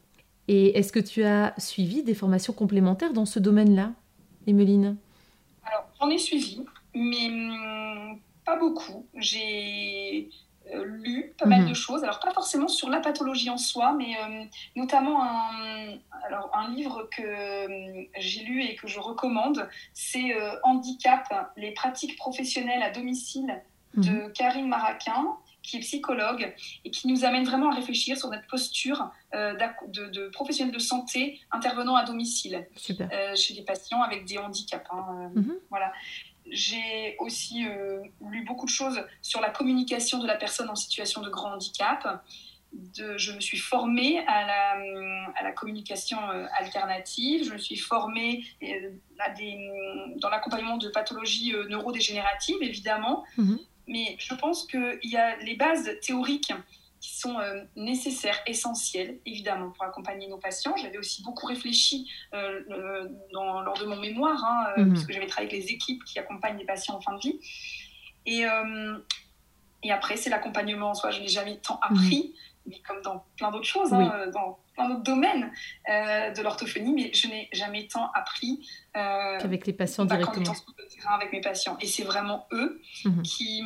Et 0.47 0.77
est-ce 0.77 0.93
que 0.93 0.99
tu 0.99 1.23
as 1.23 1.53
suivi 1.57 2.03
des 2.03 2.13
formations 2.13 2.53
complémentaires 2.53 3.11
dans 3.11 3.25
ce 3.25 3.39
domaine-là, 3.39 3.91
Emeline? 4.47 4.95
Alors, 5.63 5.89
j'en 5.99 6.09
ai 6.09 6.17
suivi, 6.17 6.61
mais 6.93 7.27
hum, 7.27 8.17
pas 8.45 8.57
beaucoup. 8.57 9.05
J'ai 9.15 10.29
lu 10.73 11.33
pas 11.37 11.45
mal 11.45 11.61
mhm. 11.61 11.69
de 11.69 11.73
choses. 11.73 12.03
Alors, 12.03 12.19
pas 12.19 12.31
forcément 12.31 12.67
sur 12.67 12.89
la 12.89 12.99
pathologie 12.99 13.49
en 13.49 13.57
soi, 13.57 13.93
mais 13.93 14.15
notamment 14.75 15.23
un, 15.23 15.97
alors, 16.25 16.49
un 16.53 16.69
livre 16.73 17.07
que 17.15 18.07
j'ai 18.17 18.43
lu 18.43 18.63
et 18.63 18.75
que 18.75 18.87
je 18.87 18.99
recommande. 18.99 19.69
C'est 19.93 20.35
Handicap, 20.63 21.51
les 21.57 21.71
pratiques 21.71 22.17
professionnelles 22.17 22.83
à 22.83 22.91
domicile 22.91 23.61
de 23.95 24.11
mhm. 24.11 24.33
Karine 24.33 24.67
Maraquin 24.67 25.37
qui 25.65 25.77
est 25.77 25.79
psychologue 25.79 26.53
et 26.83 26.91
qui 26.91 27.07
nous 27.07 27.25
amène 27.25 27.43
vraiment 27.43 27.71
à 27.71 27.75
réfléchir 27.75 28.17
sur 28.17 28.29
notre 28.29 28.45
posture 28.47 29.09
euh, 29.33 29.53
de, 29.87 30.07
de, 30.07 30.29
professionnel 30.29 30.73
de 30.73 30.79
santé 30.79 31.39
intervenant 31.51 31.95
à 31.95 32.05
domicile 32.05 32.67
euh, 32.89 33.35
chez 33.35 33.53
des 33.53 33.63
patients 33.63 34.01
avec 34.01 34.25
des 34.25 34.37
handicaps. 34.37 34.85
Hein, 34.91 35.31
euh, 35.35 35.39
mhm. 35.39 35.55
Voilà. 35.69 35.91
J'ai 36.49 37.15
aussi 37.19 37.65
lu 38.21 38.43
beaucoup 38.45 38.65
de 38.65 38.71
choses 38.71 39.03
sur 39.21 39.41
la 39.41 39.49
communication 39.49 40.19
de 40.19 40.27
la 40.27 40.35
personne 40.35 40.69
en 40.69 40.75
situation 40.75 41.21
de 41.21 41.29
grand 41.29 41.53
handicap. 41.53 42.23
De, 42.73 43.17
je 43.17 43.31
me 43.31 43.39
suis 43.39 43.57
formée 43.57 44.19
à 44.27 44.45
la, 44.45 44.71
à 45.35 45.43
la 45.43 45.51
communication 45.53 46.19
alternative, 46.57 47.45
je 47.45 47.53
me 47.53 47.57
suis 47.57 47.77
formée 47.77 48.43
à 49.19 49.29
des, 49.29 49.69
dans 50.17 50.29
l'accompagnement 50.29 50.77
de 50.77 50.89
pathologies 50.89 51.53
neurodégénératives, 51.69 52.61
évidemment. 52.61 53.23
Mhm 53.37 53.59
mais 53.87 54.15
je 54.19 54.33
pense 54.33 54.65
qu'il 54.65 54.99
y 55.03 55.17
a 55.17 55.37
les 55.37 55.55
bases 55.55 55.89
théoriques 56.01 56.53
qui 57.05 57.19
sont 57.19 57.37
euh, 57.37 57.61
nécessaires, 57.75 58.39
essentielles, 58.47 59.19
évidemment, 59.27 59.69
pour 59.69 59.85
accompagner 59.85 60.27
nos 60.27 60.39
patients. 60.39 60.75
J'avais 60.75 60.97
aussi 60.97 61.21
beaucoup 61.21 61.45
réfléchi 61.45 62.09
euh, 62.33 63.07
dans, 63.31 63.61
lors 63.61 63.77
de 63.77 63.85
mon 63.85 63.97
mémoire, 63.97 64.43
hein, 64.43 64.67
euh, 64.77 64.85
mhm. 64.85 64.93
parce 64.93 65.05
que 65.05 65.13
j'avais 65.13 65.27
travaillé 65.27 65.53
avec 65.53 65.65
les 65.65 65.71
équipes 65.71 66.03
qui 66.03 66.17
accompagnent 66.17 66.57
les 66.57 66.65
patients 66.65 66.95
en 66.95 67.01
fin 67.01 67.13
de 67.13 67.19
vie. 67.19 67.39
Et, 68.25 68.43
et 69.83 69.91
après, 69.91 70.17
c'est 70.17 70.31
l'accompagnement 70.31 70.89
en 70.89 70.93
soi. 70.95 71.11
Je 71.11 71.19
n'ai 71.19 71.27
jamais 71.27 71.57
tant 71.57 71.79
appris, 71.83 72.33
mhm. 72.33 72.71
mais 72.71 72.79
comme 72.87 73.03
dans 73.03 73.23
plein 73.37 73.51
d'autres 73.51 73.67
choses, 73.67 73.93
hein, 73.93 74.31
dans 74.33 74.57
plein 74.73 74.89
d'autres 74.89 75.03
domaines 75.03 75.51
de 75.87 76.41
l'orthophonie, 76.41 76.91
mais 76.91 77.13
je 77.13 77.27
n'ai 77.27 77.49
jamais 77.53 77.87
tant 77.87 78.09
appris 78.15 78.67
qu'avec 78.93 79.67
les 79.67 79.73
patients 79.73 80.05
directement. 80.05 80.55
avec 81.07 81.31
mes 81.31 81.41
patients. 81.41 81.77
Et 81.81 81.85
c'est 81.85 82.03
vraiment 82.03 82.47
eux 82.51 82.81
mhm. 83.05 83.21
qui, 83.21 83.63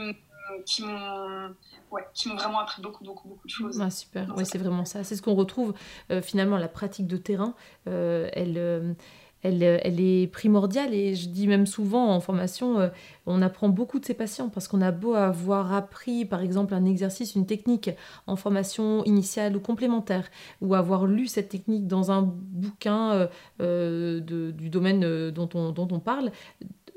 qui 0.66 0.84
m'ont 0.84 1.56
ouais, 1.92 2.06
qui 2.14 2.30
m'ont 2.30 2.36
vraiment 2.36 2.60
appris 2.60 2.82
beaucoup, 2.82 3.04
beaucoup, 3.04 3.28
beaucoup 3.28 3.48
de 3.48 3.52
choses. 3.52 3.80
Ah, 3.82 3.90
super, 3.90 4.36
ouais, 4.36 4.46
c'est 4.46 4.58
vraiment 4.58 4.86
ça. 4.86 5.04
C'est 5.04 5.16
ce 5.16 5.22
qu'on 5.22 5.36
retrouve 5.36 5.74
euh, 6.12 6.22
finalement, 6.22 6.58
la 6.58 6.68
pratique 6.68 7.08
de 7.08 7.18
terrain. 7.18 7.54
Euh, 7.88 8.30
elle, 8.34 8.58
euh, 8.58 8.94
elle, 9.42 9.64
elle, 9.64 10.02
est 10.02 10.28
primordiale 10.28 10.94
et 10.94 11.16
je 11.16 11.30
dis 11.30 11.48
même 11.48 11.66
souvent 11.66 12.14
en 12.14 12.20
formation, 12.20 12.92
on 13.26 13.42
apprend 13.42 13.70
beaucoup 13.70 13.98
de 13.98 14.04
ses 14.04 14.14
patients 14.14 14.50
parce 14.50 14.68
qu'on 14.68 14.82
a 14.82 14.92
beau 14.92 15.14
avoir 15.14 15.72
appris 15.72 16.26
par 16.26 16.42
exemple 16.42 16.74
un 16.74 16.84
exercice, 16.84 17.36
une 17.36 17.46
technique 17.46 17.90
en 18.28 18.36
formation 18.36 19.02
initiale 19.06 19.56
ou 19.56 19.62
complémentaire 19.62 20.30
ou 20.60 20.76
avoir 20.76 21.06
lu 21.06 21.26
cette 21.28 21.48
technique 21.48 21.88
dans 21.88 22.12
un 22.12 22.22
bouquin 22.22 23.30
de, 23.60 24.52
du 24.52 24.70
domaine 24.70 25.32
dont 25.32 25.50
on, 25.54 25.72
dont 25.72 25.88
on 25.90 26.00
parle, 26.00 26.34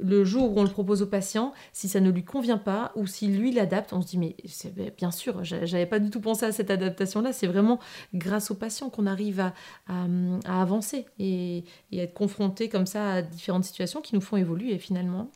le 0.03 0.25
jour 0.25 0.57
où 0.57 0.61
on 0.61 0.65
le 0.65 0.71
propose 0.71 1.03
au 1.03 1.07
patient, 1.07 1.53
si 1.73 1.89
ça 1.89 2.01
ne 2.01 2.11
lui 2.11 2.25
convient 2.25 2.59
pas 2.59 2.93
ou 2.97 3.07
si 3.07 3.29
lui 3.29 3.53
l'adapte, 3.53 3.93
on 3.93 4.03
se 4.03 4.09
dit 4.09 4.19
mais 4.19 4.37
bien 4.97 5.11
sûr, 5.11 5.45
j'avais 5.45 5.87
pas 5.87 5.99
du 5.99 6.11
tout 6.11 6.21
pensé 6.21 6.45
à 6.47 6.53
cette 6.53 6.71
adaptation-là. 6.71 7.33
C'est 7.33 7.47
vraiment 7.47 7.79
grâce 8.15 8.51
au 8.51 8.55
patient 8.55 8.91
qu'on 8.91 9.07
arrive 9.07 9.41
à, 9.41 9.53
avancer 10.47 11.07
et, 11.19 11.65
à 11.93 11.97
être 11.97 12.15
confronté 12.15 12.69
comme 12.69 12.87
ça 12.87 13.13
à 13.13 13.23
différentes 13.23 13.65
situations 13.65 14.01
qui 14.01 14.15
nous 14.15 14.21
font 14.21 14.37
évoluer 14.37 14.79
finalement. 14.79 15.31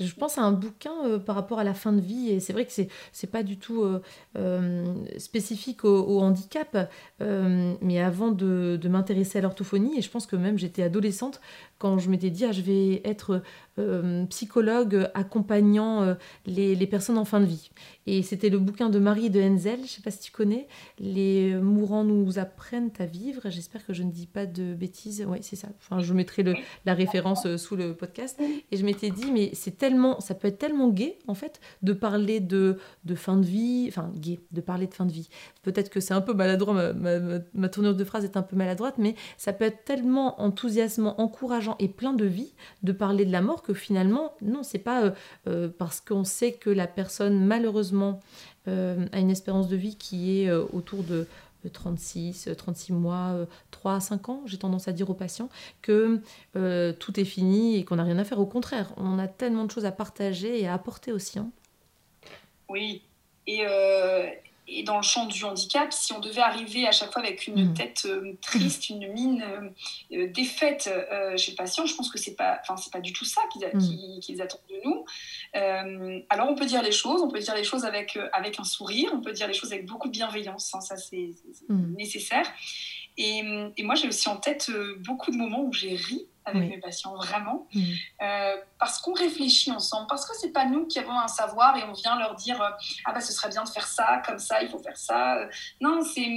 Je 0.00 0.14
pense 0.14 0.38
à 0.38 0.42
un 0.42 0.52
bouquin 0.52 0.92
euh, 1.04 1.18
par 1.18 1.34
rapport 1.34 1.58
à 1.58 1.64
la 1.64 1.74
fin 1.74 1.92
de 1.92 2.00
vie, 2.00 2.30
et 2.30 2.40
c'est 2.40 2.52
vrai 2.52 2.64
que 2.64 2.72
c'est 2.72 2.88
n'est 3.22 3.28
pas 3.28 3.42
du 3.42 3.58
tout 3.58 3.82
euh, 3.82 4.00
euh, 4.36 4.94
spécifique 5.18 5.84
au, 5.84 6.20
handicap, 6.20 6.90
mais 7.20 8.00
avant 8.00 8.30
de 8.30 8.88
m'intéresser 8.88 9.38
à 9.38 9.42
l'orthophonie, 9.42 9.98
et 9.98 10.02
je 10.02 10.10
pense 10.10 10.26
que 10.26 10.36
même 10.36 10.58
j'étais 10.58 10.82
adolescente 10.82 11.40
quand 11.78 11.98
je 11.98 12.10
m'étais 12.10 12.30
dit 12.30 12.44
ah, 12.44 12.52
je 12.52 12.62
vais 12.62 13.00
être 13.04 13.42
euh, 13.78 14.24
psychologue 14.26 15.08
accompagnant 15.14 16.02
euh, 16.02 16.14
les, 16.46 16.74
les, 16.74 16.86
personnes 16.86 17.18
en 17.18 17.24
fin 17.24 17.40
de 17.40 17.46
vie. 17.46 17.70
Et 18.06 18.22
c'était 18.22 18.48
le 18.48 18.58
bouquin 18.58 18.88
de 18.88 18.98
Marie 18.98 19.30
de 19.30 19.40
Henzel, 19.40 19.80
je 19.82 19.88
sais 19.88 20.02
pas 20.02 20.10
si 20.10 20.18
tu 20.18 20.32
connais, 20.32 20.66
Les 20.98 21.54
mourants 21.54 22.04
nous 22.04 22.38
apprennent 22.38 22.90
à 22.98 23.06
vivre. 23.06 23.42
J'espère 23.50 23.86
que 23.86 23.92
je 23.92 24.02
ne 24.02 24.10
dis 24.10 24.26
pas 24.26 24.46
de 24.46 24.74
bêtises. 24.74 25.24
Oui, 25.28 25.38
c'est 25.42 25.56
ça. 25.56 25.68
Enfin, 25.78 26.00
je 26.00 26.12
mettrai 26.14 26.42
le, 26.42 26.54
la 26.86 26.94
référence 26.94 27.46
euh, 27.46 27.56
sous 27.56 27.76
le 27.76 27.94
podcast. 27.94 28.40
Et 28.72 28.76
je 28.76 28.84
m'étais 28.84 29.10
dit, 29.10 29.30
mais 29.30 29.50
c'est 29.52 29.76
tellement, 29.78 30.20
ça 30.20 30.34
peut 30.34 30.48
être 30.48 30.58
tellement 30.58 30.88
gai, 30.88 31.18
en 31.28 31.34
fait, 31.34 31.60
de 31.82 31.92
parler 31.92 32.40
de, 32.40 32.78
de 33.04 33.14
fin 33.14 33.36
de 33.36 33.46
vie, 33.46 33.86
enfin, 33.88 34.10
gai, 34.16 34.40
de 34.50 34.60
parler 34.60 34.86
de 34.86 34.94
fin 34.94 35.06
de 35.06 35.12
vie. 35.12 35.28
Peut-être 35.62 35.90
que 35.90 36.00
c'est 36.00 36.14
un 36.14 36.20
peu 36.20 36.34
maladroit, 36.34 36.74
ma, 36.74 36.92
ma, 36.92 37.38
ma 37.52 37.68
tournure 37.68 37.94
de 37.94 38.04
phrase 38.04 38.24
est 38.24 38.36
un 38.36 38.42
peu 38.42 38.56
maladroite, 38.56 38.96
mais 38.98 39.14
ça 39.36 39.52
peut 39.52 39.66
être 39.66 39.84
tellement 39.84 40.40
enthousiasmant, 40.40 41.20
encourageant 41.20 41.67
et 41.78 41.88
plein 41.88 42.12
de 42.12 42.24
vie 42.24 42.52
de 42.82 42.92
parler 42.92 43.24
de 43.24 43.32
la 43.32 43.40
mort 43.40 43.62
que 43.62 43.74
finalement, 43.74 44.34
non, 44.42 44.62
c'est 44.62 44.78
pas 44.78 45.02
euh, 45.02 45.10
euh, 45.46 45.68
parce 45.68 46.00
qu'on 46.00 46.24
sait 46.24 46.52
que 46.52 46.70
la 46.70 46.86
personne, 46.86 47.44
malheureusement, 47.44 48.20
euh, 48.66 49.06
a 49.12 49.18
une 49.18 49.30
espérance 49.30 49.68
de 49.68 49.76
vie 49.76 49.96
qui 49.96 50.42
est 50.42 50.50
autour 50.52 51.02
de 51.02 51.26
36, 51.72 52.50
36 52.56 52.92
mois, 52.92 53.34
3 53.72 53.94
à 53.94 54.00
5 54.00 54.28
ans, 54.28 54.42
j'ai 54.46 54.58
tendance 54.58 54.88
à 54.88 54.92
dire 54.92 55.10
aux 55.10 55.14
patients, 55.14 55.48
que 55.82 56.20
tout 56.92 57.20
est 57.20 57.24
fini 57.24 57.76
et 57.76 57.84
qu'on 57.84 57.96
n'a 57.96 58.04
rien 58.04 58.18
à 58.18 58.24
faire. 58.24 58.38
Au 58.38 58.46
contraire, 58.46 58.92
on 58.96 59.18
a 59.18 59.26
tellement 59.26 59.64
de 59.64 59.70
choses 59.70 59.84
à 59.84 59.92
partager 59.92 60.60
et 60.60 60.68
à 60.68 60.74
apporter 60.74 61.12
aussi. 61.12 61.38
Hein. 61.38 61.50
Oui, 62.68 63.02
et, 63.46 63.64
et 64.68 64.82
dans 64.82 64.96
le 64.96 65.02
champ 65.02 65.26
du 65.26 65.44
handicap, 65.44 65.92
si 65.92 66.12
on 66.12 66.20
devait 66.20 66.42
arriver 66.42 66.86
à 66.86 66.92
chaque 66.92 67.12
fois 67.12 67.22
avec 67.22 67.46
une 67.46 67.70
mm. 67.70 67.74
tête 67.74 68.02
euh, 68.06 68.36
triste, 68.42 68.90
une 68.90 69.10
mine 69.12 69.42
euh, 69.42 69.70
euh, 70.12 70.32
défaite 70.32 70.90
chez 71.36 71.52
le 71.52 71.56
patient, 71.56 71.86
je 71.86 71.94
pense 71.94 72.10
que 72.10 72.18
c'est 72.18 72.34
pas, 72.34 72.58
enfin 72.62 72.76
c'est 72.76 72.92
pas 72.92 73.00
du 73.00 73.12
tout 73.12 73.24
ça 73.24 73.40
mm. 73.54 74.20
qu'ils 74.20 74.42
attendent 74.42 74.60
de 74.68 74.80
nous. 74.84 75.04
alors 76.28 76.48
on 76.48 76.54
peut 76.54 76.66
dire 76.66 76.82
les 76.82 76.92
choses, 76.92 77.22
on 77.22 77.28
peut 77.28 77.40
dire 77.40 77.54
les 77.54 77.64
choses 77.64 77.84
avec 77.84 78.18
avec 78.32 78.60
un 78.60 78.64
sourire, 78.64 79.10
on 79.14 79.20
peut 79.20 79.32
dire 79.32 79.48
les 79.48 79.54
choses 79.54 79.72
avec 79.72 79.86
beaucoup 79.86 80.08
de 80.08 80.12
bienveillance, 80.12 80.74
hein, 80.74 80.80
ça 80.80 80.96
c'est 80.96 81.30
mm. 81.68 81.94
nécessaire. 81.96 82.46
Et, 83.16 83.42
et 83.76 83.82
moi 83.82 83.94
j'ai 83.94 84.06
aussi 84.06 84.28
en 84.28 84.36
tête 84.36 84.70
beaucoup 84.98 85.30
de 85.30 85.36
moments 85.36 85.62
où 85.62 85.72
j'ai 85.72 85.96
ri 85.96 86.28
avec 86.48 86.68
mes 86.68 86.78
patients, 86.78 87.14
vraiment. 87.14 87.66
Mm. 87.74 87.82
Euh, 88.22 88.56
parce 88.78 89.00
qu'on 89.00 89.12
réfléchit 89.12 89.70
ensemble, 89.70 90.06
parce 90.08 90.26
que 90.26 90.36
c'est 90.36 90.52
pas 90.52 90.66
nous 90.66 90.86
qui 90.86 90.98
avons 90.98 91.18
un 91.18 91.28
savoir 91.28 91.76
et 91.76 91.84
on 91.84 91.92
vient 91.92 92.18
leur 92.18 92.34
dire 92.34 92.60
euh, 92.60 92.70
Ah, 93.04 93.12
bah, 93.12 93.20
ce 93.20 93.32
serait 93.32 93.48
bien 93.48 93.64
de 93.64 93.68
faire 93.68 93.86
ça, 93.86 94.22
comme 94.26 94.38
ça, 94.38 94.62
il 94.62 94.68
faut 94.68 94.78
faire 94.78 94.96
ça. 94.96 95.38
Non, 95.80 96.02
c'est. 96.02 96.28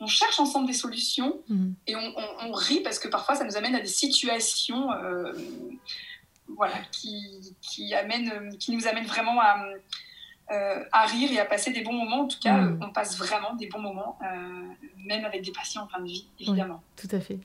On 0.00 0.06
cherche 0.06 0.38
ensemble 0.38 0.68
des 0.68 0.74
solutions 0.74 1.40
mm. 1.48 1.70
et 1.88 1.96
on, 1.96 2.14
on, 2.42 2.52
rit 2.52 2.80
parce 2.80 3.00
que 3.00 3.08
parfois 3.08 3.34
ça 3.34 3.44
nous 3.44 3.56
amène 3.56 3.74
à 3.74 3.80
des 3.80 3.86
situations 3.86 4.92
euh, 4.92 5.32
voilà, 6.46 6.76
qui, 6.92 7.56
qui, 7.60 7.92
amènent, 7.94 8.56
qui 8.58 8.70
nous 8.70 8.86
amènent 8.86 9.06
vraiment 9.06 9.40
à. 9.40 9.64
à 10.92 11.06
rire 11.06 11.32
et 11.32 11.40
à 11.40 11.44
passer 11.44 11.72
des 11.72 11.82
bons 11.82 11.92
moments. 11.92 12.22
En 12.22 12.28
tout 12.28 12.38
cas, 12.40 12.68
on 12.80 12.90
passe 12.90 13.18
vraiment 13.18 13.54
des 13.54 13.66
bons 13.66 13.80
moments, 13.80 14.18
même 14.96 15.24
avec 15.24 15.42
des 15.42 15.52
patients 15.52 15.82
en 15.82 15.88
fin 15.88 16.00
de 16.00 16.06
vie, 16.06 16.28
évidemment. 16.38 16.82
tout 16.96 17.08
à 17.10 17.20
fait. 17.20 17.40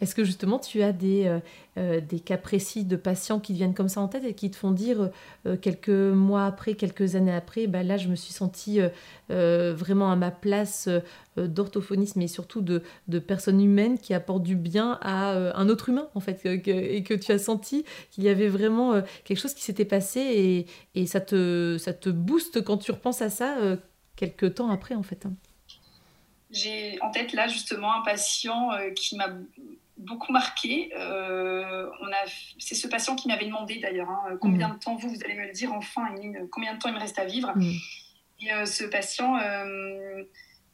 Est-ce 0.00 0.14
que 0.14 0.24
justement 0.24 0.58
tu 0.58 0.82
as 0.82 0.92
des, 0.92 1.26
euh, 1.26 1.38
euh, 1.78 2.00
des 2.00 2.20
cas 2.20 2.36
précis 2.36 2.84
de 2.84 2.96
patients 2.96 3.40
qui 3.40 3.52
te 3.52 3.58
viennent 3.58 3.74
comme 3.74 3.88
ça 3.88 4.00
en 4.00 4.08
tête 4.08 4.24
et 4.24 4.34
qui 4.34 4.50
te 4.50 4.56
font 4.56 4.70
dire 4.70 5.10
euh, 5.46 5.56
quelques 5.56 5.88
mois 5.88 6.46
après, 6.46 6.74
quelques 6.74 7.16
années 7.16 7.34
après, 7.34 7.66
bah 7.66 7.82
là 7.82 7.96
je 7.96 8.08
me 8.08 8.14
suis 8.14 8.32
sentie 8.32 8.80
vraiment 9.28 10.10
à 10.10 10.16
ma 10.16 10.30
place 10.30 10.88
d'orthophoniste, 11.36 12.16
mais 12.16 12.26
surtout 12.26 12.62
de, 12.62 12.82
personne 13.18 13.60
humaine 13.60 13.98
qui 13.98 14.14
apporte 14.14 14.42
du 14.42 14.56
bien 14.56 14.98
à 15.02 15.32
un 15.56 15.68
autre 15.68 15.88
humain 15.88 16.08
en 16.14 16.20
fait, 16.20 16.44
et 16.44 17.02
que 17.02 17.14
tu 17.14 17.32
as 17.32 17.38
senti 17.38 17.84
qu'il 18.10 18.24
y 18.24 18.28
avait 18.28 18.48
vraiment 18.48 19.00
quelque 19.24 19.38
chose 19.38 19.54
qui 19.54 19.62
s'était 19.62 19.84
passé 19.84 20.20
et, 20.20 20.66
et, 21.00 21.06
ça, 21.06 21.20
te, 21.20 21.76
ça 21.78 21.92
te 21.92 22.10
booste 22.10 22.62
quand 22.62 22.78
tu 22.78 22.90
repenses 22.90 23.22
à 23.22 23.30
ça 23.30 23.56
quelques 24.16 24.54
temps 24.54 24.70
après 24.70 24.94
en 24.94 25.02
fait. 25.02 25.26
Hein. 25.26 25.34
J'ai 26.50 27.00
en 27.00 27.10
tête 27.10 27.32
là 27.32 27.46
justement 27.46 27.94
un 27.94 28.02
patient 28.02 28.72
euh, 28.72 28.90
qui 28.90 29.16
m'a 29.16 29.28
beaucoup 29.96 30.32
marqué. 30.32 30.90
Euh, 30.96 31.88
c'est 32.58 32.74
ce 32.74 32.88
patient 32.88 33.14
qui 33.14 33.28
m'avait 33.28 33.46
demandé 33.46 33.78
d'ailleurs 33.78 34.10
hein, 34.10 34.36
combien 34.40 34.68
mm. 34.68 34.72
de 34.74 34.78
temps 34.78 34.96
vous, 34.96 35.10
vous 35.10 35.24
allez 35.24 35.34
me 35.34 35.46
le 35.46 35.52
dire 35.52 35.72
enfin, 35.72 36.08
combien 36.50 36.74
de 36.74 36.78
temps 36.80 36.88
il 36.88 36.94
me 36.94 37.00
reste 37.00 37.18
à 37.18 37.24
vivre. 37.24 37.52
Mm. 37.54 37.72
Et 38.42 38.52
euh, 38.52 38.64
ce 38.64 38.84
patient 38.84 39.38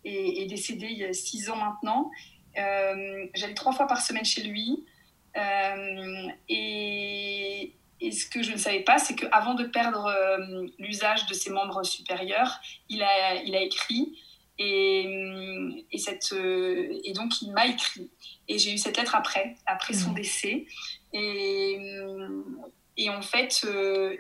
est, 0.05 0.47
décédé 0.47 0.87
il 0.87 0.99
y 0.99 1.05
a 1.05 1.13
six 1.13 1.51
ans 1.51 1.57
maintenant. 1.57 2.11
J'allais 2.55 3.55
trois 3.55 3.73
fois 3.73 3.87
par 3.87 4.01
semaine 4.01 4.25
chez 4.25 4.45
lui. 4.45 4.87
Et, 6.49 7.75
et, 8.01 8.11
ce 8.13 8.25
que 8.27 8.43
je 8.43 8.53
ne 8.53 8.57
savais 8.57 8.81
pas, 8.81 8.97
c'est 8.97 9.15
qu'avant 9.15 9.53
de 9.53 9.65
perdre 9.65 10.11
l'usage 10.79 11.27
de 11.27 11.35
ses 11.35 11.51
membres 11.51 11.83
supérieurs, 11.83 12.61
il 12.89 13.03
a, 13.03 13.35
il 13.43 13.55
a 13.55 13.61
écrit 13.61 14.17
et, 14.59 15.85
et, 15.93 15.99
cette, 15.99 16.33
et 16.33 17.13
donc, 17.13 17.43
il 17.43 17.53
m'a 17.53 17.67
écrit. 17.67 18.11
Et 18.49 18.59
j'ai 18.59 18.73
eu 18.73 18.79
cette 18.79 18.97
lettre 18.97 19.15
après, 19.15 19.57
après 19.67 19.95
son 19.95 20.13
décès. 20.13 20.67
Et, 21.13 21.79
Et 22.97 23.11
en 23.11 23.21
fait, 23.21 23.67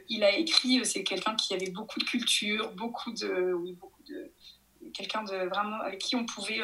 il 0.09 0.22
a 0.22 0.37
écrit, 0.37 0.85
c'est 0.85 1.03
quelqu'un 1.05 1.35
qui 1.35 1.55
avait 1.55 1.70
beaucoup 1.70 1.99
de 1.99 2.05
culture, 2.05 2.72
beaucoup 2.72 3.12
de, 3.12 3.55
oui, 3.55 3.72
beaucoup 3.72 4.03
de, 4.03 4.31
quelqu'un 4.92 5.25
de 5.25 5.49
vraiment 5.49 5.81
avec 5.81 6.01
qui 6.01 6.14
on 6.16 6.27
pouvait 6.27 6.61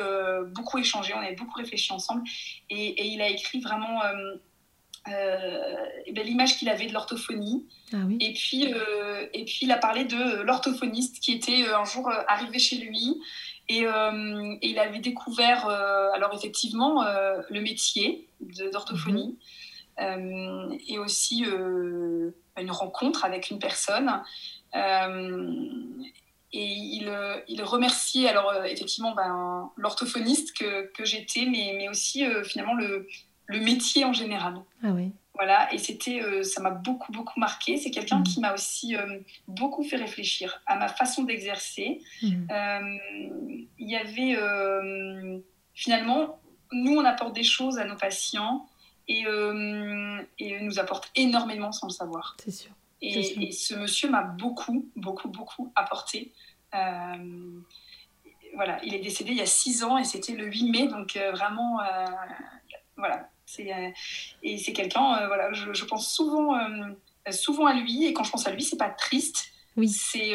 beaucoup 0.55 0.79
échanger, 0.79 1.15
on 1.15 1.21
avait 1.21 1.35
beaucoup 1.35 1.59
réfléchi 1.59 1.93
ensemble. 1.93 2.23
Et, 2.69 3.07
il 3.07 3.23
a 3.23 3.29
écrit 3.29 3.61
vraiment 3.61 4.01
eh 5.07 6.13
ben, 6.13 6.27
l'image 6.27 6.59
qu'il 6.59 6.69
avait 6.69 6.87
de 6.87 6.93
l'orthophonie. 6.93 7.67
Ah 7.93 7.97
et, 8.21 8.35
puis, 8.35 8.67
et 9.33 9.45
puis, 9.45 9.61
il 9.63 9.73
a 9.73 9.79
parlé 9.79 10.05
de 10.05 10.43
l'orthophoniste 10.43 11.19
qui 11.21 11.33
était 11.33 11.67
un 11.69 11.85
jour 11.85 12.11
arrivé 12.29 12.59
chez 12.59 12.77
lui 12.77 13.21
euh, 13.71 14.57
et, 14.61 14.71
il 14.71 14.79
avait 14.79 14.99
découvert, 14.99 15.67
euh, 15.67 16.11
alors 16.13 16.35
effectivement, 16.35 17.05
euh, 17.05 17.41
le 17.51 17.61
métier 17.61 18.29
d'orthophonie 18.73 19.39
et 19.99 20.99
aussi 20.99 21.45
une 21.45 22.71
rencontre 22.71 23.25
avec 23.25 23.51
une 23.51 23.59
personne. 23.59 24.11
et 24.75 24.79
il, 26.53 27.13
il, 27.47 27.63
remerciait 27.63 28.29
alors 28.29 28.53
effectivement 28.65 29.15
ben, 29.15 29.71
l'orthophoniste 29.77 30.57
que, 30.57 30.91
que 30.93 31.05
j'étais, 31.05 31.47
mais, 31.47 31.75
mais 31.77 31.89
aussi 31.89 32.25
finalement 32.43 32.75
le, 32.75 33.07
le 33.47 33.61
métier 33.61 34.05
en 34.05 34.13
général. 34.13 34.57
Ah 34.83 34.89
oui. 34.93 35.13
Voilà, 35.35 35.73
et 35.73 35.79
c'était, 35.79 36.23
euh, 36.23 36.43
ça 36.43 36.61
m'a 36.61 36.71
beaucoup, 36.71 37.11
beaucoup 37.11 37.41
marqué. 37.41 37.79
C'est 37.79 37.91
quelqu'un 37.91 38.19
mm. 38.19 38.25
qui 38.25 38.41
m'a 38.41 38.53
aussi 38.53 38.97
euh, 38.97 39.21
beaucoup 39.49 39.83
fait 39.83 39.97
réfléchir 39.97 40.63
à 40.67 40.77
ma 40.77 40.89
façon 40.89 41.23
d'exercer. 41.23 42.03
Mm. 42.23 42.51
Euh, 42.51 42.99
il 43.79 43.91
y 43.91 43.97
avait, 43.97 44.37
finalement, 45.75 46.39
nous, 46.73 46.97
on 46.97 47.05
apporte 47.05 47.35
des 47.35 47.45
choses 47.45 47.79
à 47.79 47.85
nos 47.85 47.97
patients 47.97 48.69
et, 49.09 49.25
et 50.39 50.61
nous 50.61 50.79
apporte 50.79 51.11
énormément 51.17 51.73
sans 51.73 51.87
le 51.87 51.93
savoir. 51.93 52.37
C'est 52.43 52.51
sûr. 52.51 52.71
Et, 53.01 53.51
ce 53.51 53.75
monsieur 53.75 54.11
m'a 54.11 54.23
beaucoup, 54.23 54.89
beaucoup, 54.97 55.29
beaucoup 55.29 55.73
apporté. 55.75 56.31
voilà, 58.55 58.79
il 58.85 58.95
est 58.95 59.01
décédé 59.01 59.31
il 59.33 59.39
y 59.39 59.43
a 59.43 59.47
six 59.47 59.83
ans 59.83 59.97
et 59.97 60.05
c'était 60.05 60.35
le 60.35 60.45
8 60.45 60.71
mai, 60.71 60.89
donc 60.89 61.17
vraiment, 61.33 61.81
voilà, 62.97 63.29
et 63.59 64.59
c'est 64.59 64.73
quelqu'un, 64.73 65.19
euh, 65.19 65.27
voilà, 65.27 65.53
je, 65.53 65.85
pense 65.85 66.13
souvent, 66.13 66.57
euh, 66.57 67.31
souvent 67.31 67.67
à 67.67 67.75
lui. 67.75 68.07
Et 68.07 68.13
quand 68.13 68.25
je 68.25 68.31
pense 68.31 68.47
à 68.47 68.53
lui, 68.53 68.63
c'est 68.63 68.77
pas 68.77 68.91
triste. 68.91 69.53
Oui. 69.77 69.89
C'est 69.89 70.33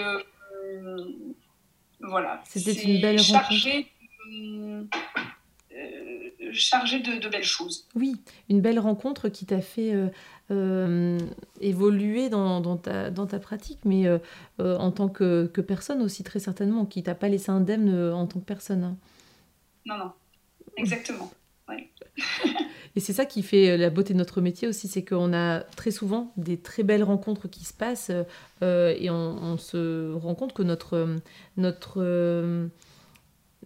voilà. 1.99 2.41
C'était 2.45 2.73
une 2.73 3.01
belle 3.01 3.19
chargé, 3.19 3.88
chargé 6.51 6.99
de, 6.99 7.19
de, 7.19 7.27
belles 7.27 7.43
choses. 7.43 7.88
Oui, 7.95 8.15
une 8.49 8.62
belle 8.62 8.80
rencontre 8.80 9.30
qui 9.30 9.45
t'a 9.45 9.62
fait 9.62 9.93
évoluer 11.60 12.30
dans, 12.30 12.62
dans, 12.62 12.77
ta, 12.77 13.10
dans, 13.10 13.25
ta, 13.25 13.39
pratique, 13.39 13.80
mais 13.84 14.06
en 14.60 14.91
tant 14.91 15.10
que, 15.10 15.47
que, 15.47 15.62
personne 15.62 16.01
aussi, 16.01 16.23
très 16.23 16.39
certainement, 16.39 16.86
qui 16.86 17.01
t'a 17.03 17.15
pas 17.15 17.30
laissé 17.30 17.51
indemne 17.51 18.12
en 18.13 18.27
tant 18.27 18.39
que 18.39 18.45
personne. 18.45 18.84
Hein. 18.84 18.97
Non, 19.86 19.97
non, 19.97 20.12
exactement. 20.75 21.32
Ouais. 21.67 21.89
Et 22.97 22.99
c'est 22.99 23.13
ça 23.13 23.27
qui 23.27 23.43
fait 23.43 23.69
euh, 23.69 23.77
la 23.77 23.91
beauté 23.91 24.13
de 24.13 24.17
notre 24.17 24.41
métier 24.41 24.67
aussi, 24.67 24.88
c'est 24.88 25.05
qu'on 25.05 25.31
a 25.31 25.60
très 25.60 25.91
souvent 25.91 26.33
des 26.36 26.57
très 26.57 26.81
belles 26.81 27.03
rencontres 27.03 27.47
qui 27.47 27.63
se 27.63 27.71
passent 27.71 28.12
euh, 28.63 28.95
et 28.97 29.12
on, 29.12 29.55
se 29.57 30.15
rend 30.15 30.33
compte 30.33 30.53
que 30.53 30.63
notre, 30.63 31.07
notre 31.57 32.01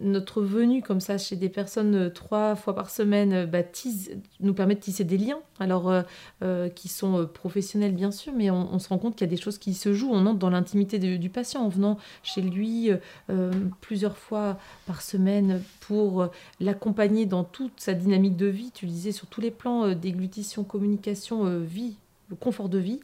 notre 0.02 0.42
venue 0.42 0.82
comme 0.82 1.00
ça 1.00 1.18
chez 1.18 1.36
des 1.36 1.48
personnes 1.48 1.94
euh, 1.94 2.10
trois 2.10 2.54
fois 2.56 2.74
par 2.74 2.90
semaine 2.90 3.32
euh, 3.32 3.46
bah, 3.46 3.62
nous 4.40 4.54
permet 4.54 4.74
de 4.74 4.80
tisser 4.80 5.04
des 5.04 5.16
liens, 5.16 5.40
alors 5.60 6.02
euh, 6.42 6.68
qui 6.68 6.88
sont 6.88 7.26
professionnels 7.32 7.92
bien 7.92 8.10
sûr, 8.10 8.32
mais 8.36 8.50
on, 8.50 8.78
se 8.78 8.88
rend 8.88 8.98
compte 8.98 9.14
qu'il 9.16 9.26
y 9.26 9.30
a 9.30 9.34
des 9.34 9.40
choses 9.40 9.58
qui 9.58 9.74
se 9.74 9.92
jouent. 9.92 10.10
On 10.12 10.26
entre 10.26 10.38
dans 10.38 10.50
l'intimité 10.50 10.98
du 10.98 11.30
patient 11.30 11.62
en 11.62 11.68
venant 11.68 11.98
chez 12.22 12.42
lui 12.42 12.90
plusieurs 13.80 14.16
fois 14.16 14.58
par 14.86 15.02
semaine 15.02 15.62
pour 15.80 16.28
l'accompagner 16.60 17.26
dans 17.26 17.44
toute 17.44 17.80
sa 17.80 17.94
dynamique 17.94 18.36
de 18.36 18.46
vie. 18.46 18.70
Tu 18.72 18.86
disais 18.86 19.12
sur 19.12 19.26
tous 19.28 19.40
les 19.40 19.50
plans 19.50 19.94
déglutition, 19.94 20.64
communication, 20.64 21.60
vie, 21.60 21.96
le 22.28 22.36
confort 22.36 22.68
de 22.68 22.78
vie. 22.78 23.00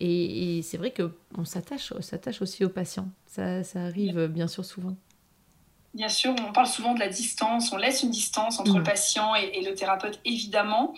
et, 0.00 0.60
c'est 0.62 0.78
vrai 0.78 0.92
qu'on 0.92 1.44
s'attache, 1.44 1.92
s'attache 2.00 2.40
aussi 2.42 2.64
aux 2.64 2.70
patients. 2.70 3.08
Ça, 3.26 3.62
ça 3.62 3.82
arrive 3.84 4.26
bien 4.28 4.48
sûr 4.48 4.64
souvent. 4.64 4.96
Bien 5.98 6.08
sûr, 6.08 6.32
on 6.46 6.52
parle 6.52 6.68
souvent 6.68 6.94
de 6.94 7.00
la 7.00 7.08
distance, 7.08 7.72
on 7.72 7.76
laisse 7.76 8.04
une 8.04 8.12
distance 8.12 8.60
entre 8.60 8.74
le 8.74 8.82
mm. 8.82 8.84
patient 8.84 9.34
et, 9.34 9.60
le 9.62 9.74
thérapeute, 9.74 10.20
évidemment. 10.24 10.94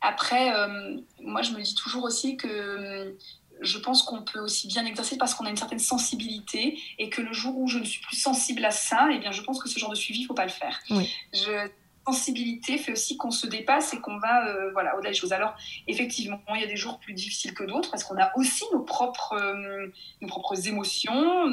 Après, 0.00 0.54
euh, 0.54 0.96
moi, 1.20 1.42
je 1.42 1.52
me 1.52 1.60
dis 1.60 1.74
toujours 1.74 2.04
aussi 2.04 2.38
que 2.38 2.48
euh, 2.48 3.12
je 3.60 3.76
pense 3.76 4.02
qu'on 4.02 4.22
peut 4.22 4.38
aussi 4.38 4.68
bien 4.68 4.86
exercer 4.86 5.18
parce 5.18 5.34
qu'on 5.34 5.44
a 5.44 5.50
une 5.50 5.58
certaine 5.58 5.80
sensibilité 5.80 6.78
et 6.98 7.10
que 7.10 7.20
le 7.20 7.34
jour 7.34 7.58
où 7.58 7.68
je 7.68 7.78
ne 7.78 7.84
suis 7.84 8.00
plus 8.00 8.16
sensible 8.16 8.64
à 8.64 8.70
ça, 8.70 9.08
eh 9.12 9.18
bien, 9.18 9.32
je 9.32 9.42
pense 9.42 9.62
que 9.62 9.68
ce 9.68 9.78
genre 9.78 9.90
de 9.90 9.96
suivi, 9.96 10.20
il 10.20 10.22
ne 10.22 10.28
faut 10.28 10.34
pas 10.34 10.46
le 10.46 10.50
faire. 10.50 10.80
Oui. 10.88 11.14
Je, 11.34 11.68
sensibilité 12.06 12.78
fait 12.78 12.92
aussi 12.92 13.16
qu'on 13.16 13.30
se 13.30 13.46
dépasse 13.46 13.92
et 13.92 14.00
qu'on 14.00 14.18
va 14.18 14.46
euh, 14.46 14.70
voilà, 14.72 14.96
au-delà 14.96 15.10
des 15.10 15.16
choses. 15.16 15.32
Alors, 15.32 15.54
effectivement, 15.88 16.40
il 16.54 16.60
y 16.60 16.64
a 16.64 16.68
des 16.68 16.76
jours 16.76 16.98
plus 17.00 17.12
difficiles 17.12 17.52
que 17.52 17.64
d'autres 17.64 17.90
parce 17.90 18.04
qu'on 18.04 18.16
a 18.16 18.30
aussi 18.36 18.64
nos 18.72 18.80
propres, 18.80 19.34
euh, 19.34 19.88
nos 20.20 20.28
propres 20.28 20.68
émotions, 20.68 21.12
on 21.12 21.52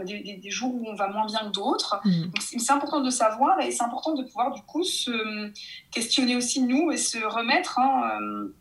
a 0.00 0.04
des, 0.04 0.36
des, 0.36 0.50
jours 0.50 0.74
où 0.74 0.86
on 0.88 0.94
va 0.94 1.08
moins 1.08 1.26
bien 1.26 1.40
que 1.40 1.52
d'autres. 1.52 2.00
Mmh. 2.04 2.30
c'est 2.38 2.72
important 2.72 3.00
de 3.00 3.10
savoir 3.10 3.60
et 3.60 3.70
c'est 3.72 3.82
important 3.82 4.14
de 4.14 4.22
pouvoir, 4.22 4.54
du 4.54 4.62
coup, 4.62 4.84
se 4.84 5.50
questionner 5.90 6.36
aussi 6.36 6.62
nous 6.62 6.92
et 6.92 6.96
se 6.96 7.18
remettre 7.18 7.78
hein, 7.78 8.20
euh, 8.20 8.54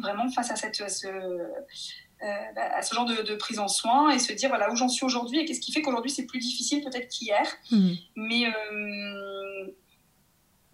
vraiment 0.00 0.28
face 0.30 0.50
à, 0.50 0.56
cette, 0.56 0.80
à 0.80 0.88
ce, 0.88 1.06
bah, 2.20 2.62
à 2.74 2.82
ce 2.82 2.92
genre 2.94 3.04
de, 3.06 3.34
prise 3.36 3.60
en 3.60 3.68
soin 3.68 4.10
et 4.10 4.18
se 4.18 4.32
dire 4.32 4.48
voilà 4.48 4.72
où 4.72 4.76
j'en 4.76 4.88
suis 4.88 5.04
aujourd'hui 5.04 5.38
et 5.38 5.44
qu'est-ce 5.44 5.60
qui 5.60 5.70
fait 5.70 5.82
qu'aujourd'hui 5.82 6.10
c'est 6.10 6.26
plus 6.26 6.40
difficile 6.40 6.82
peut-être 6.82 7.08
qu'hier. 7.08 7.46
Mmh. 7.70 7.92
Mais 8.16 8.46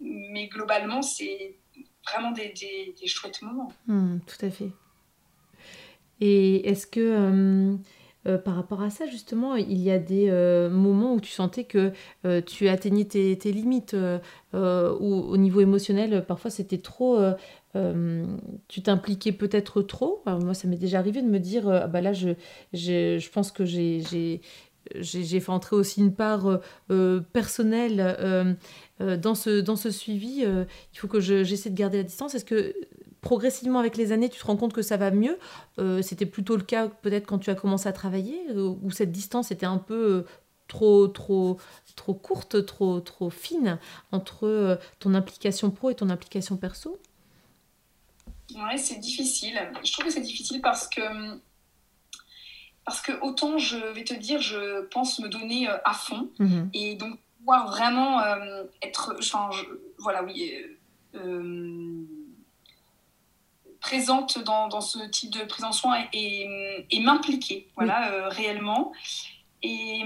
mais 0.03 0.47
globalement, 0.47 1.01
c'est 1.01 1.55
vraiment 2.05 2.31
des, 2.31 2.53
chouettes 3.05 3.41
moments. 3.41 3.71
Hmm, 3.87 4.19
tout 4.27 4.45
à 4.45 4.49
fait. 4.49 4.69
Et 6.21 6.69
est-ce 6.69 6.87
que 6.87 6.99
euh, 7.01 7.75
euh, 8.27 8.37
par 8.37 8.55
rapport 8.55 8.81
à 8.81 8.89
ça, 8.89 9.05
justement, 9.05 9.55
il 9.55 9.79
y 9.81 9.91
a 9.91 9.99
des 9.99 10.29
euh, 10.29 10.69
moments 10.69 11.15
où 11.15 11.19
tu 11.19 11.31
sentais 11.31 11.65
que 11.65 11.91
tu 12.41 12.69
atteignais 12.69 13.05
tes, 13.05 13.37
tes 13.37 13.51
limites, 13.51 13.95
ou 14.53 14.57
au 14.57 15.37
niveau 15.37 15.59
émotionnel, 15.59 16.25
parfois 16.25 16.49
c'était 16.49 16.77
trop... 16.77 17.19
tu 17.73 18.81
t'impliquais 18.81 19.33
peut-être 19.33 19.81
trop? 19.81 20.23
moi, 20.25 20.53
ça 20.53 20.67
m'est 20.67 20.77
déjà 20.77 20.99
arrivé 20.99 21.21
de 21.21 21.27
me 21.27 21.39
dire, 21.39 21.67
ah 21.67 21.87
bah 21.87 22.01
là, 22.01 22.13
je, 22.13 23.29
pense 23.29 23.51
que 23.51 23.65
j'ai 23.65 24.39
fait 25.01 25.49
entrer 25.49 25.75
aussi 25.75 25.99
une 25.99 26.13
part 26.13 26.61
personnelle 27.33 28.57
euh, 29.03 29.17
dans, 29.17 29.35
ce, 29.35 29.59
dans 29.59 29.75
ce 29.75 29.91
suivi, 29.91 30.43
euh, 30.43 30.65
il 30.93 30.99
faut 30.99 31.07
que 31.07 31.19
j'essaie 31.19 31.69
de 31.69 31.75
garder 31.75 31.97
la 31.97 32.03
distance. 32.03 32.35
Est-ce 32.35 32.45
que 32.45 32.73
progressivement 33.21 33.79
avec 33.79 33.97
les 33.97 34.11
années, 34.11 34.29
tu 34.29 34.39
te 34.39 34.45
rends 34.45 34.57
compte 34.57 34.73
que 34.73 34.81
ça 34.81 34.97
va 34.97 35.11
mieux? 35.11 35.37
Euh, 35.79 36.01
C'était 36.01 36.25
plutôt 36.25 36.55
le 36.55 36.63
cas 36.63 36.87
peut-être 36.87 37.25
quand 37.27 37.39
tu 37.39 37.49
as 37.49 37.55
commencé 37.55 37.87
à 37.87 37.93
travailler, 37.93 38.39
où 38.55 38.91
cette 38.91 39.11
distance 39.11 39.51
était 39.51 39.65
un 39.65 39.77
peu 39.77 40.25
trop, 40.67 41.07
trop, 41.07 41.57
trop 41.95 42.13
courte, 42.13 42.65
trop, 42.65 42.99
trop 43.01 43.29
fine 43.29 43.77
entre 44.11 44.79
ton 44.99 45.13
implication 45.13 45.69
pro 45.69 45.89
et 45.89 45.95
ton 45.95 46.09
implication 46.09 46.57
perso? 46.57 46.99
Ouais, 48.55 48.77
c'est 48.77 48.99
difficile. 48.99 49.59
Je 49.83 49.91
trouve 49.91 50.05
que 50.05 50.11
c'est 50.11 50.21
difficile 50.21 50.61
parce 50.61 50.87
que 50.87 51.01
parce 52.85 53.01
que 53.01 53.13
autant 53.21 53.57
je 53.57 53.77
vais 53.93 54.03
te 54.03 54.13
dire, 54.13 54.41
je 54.41 54.85
pense 54.87 55.19
me 55.19 55.29
donner 55.29 55.67
à 55.67 55.93
fond. 55.93 56.29
Mmh 56.39 56.63
et 56.73 56.95
donc 56.95 57.19
pouvoir 57.43 57.67
vraiment 57.67 58.21
euh, 58.21 58.63
être, 58.81 59.15
enfin, 59.19 59.49
voilà, 59.97 60.23
oui, 60.23 60.53
euh, 61.13 61.19
euh, 61.19 62.05
présente 63.81 64.41
dans, 64.41 64.69
dans, 64.69 64.79
ce 64.79 64.99
type 65.09 65.31
de 65.31 65.43
prise 65.43 65.65
en 65.65 65.73
soin 65.73 66.05
et, 66.13 66.85
et, 66.89 67.01
m'impliquer, 67.01 67.69
voilà, 67.75 68.29
réellement. 68.29 68.93
Et, 69.61 70.03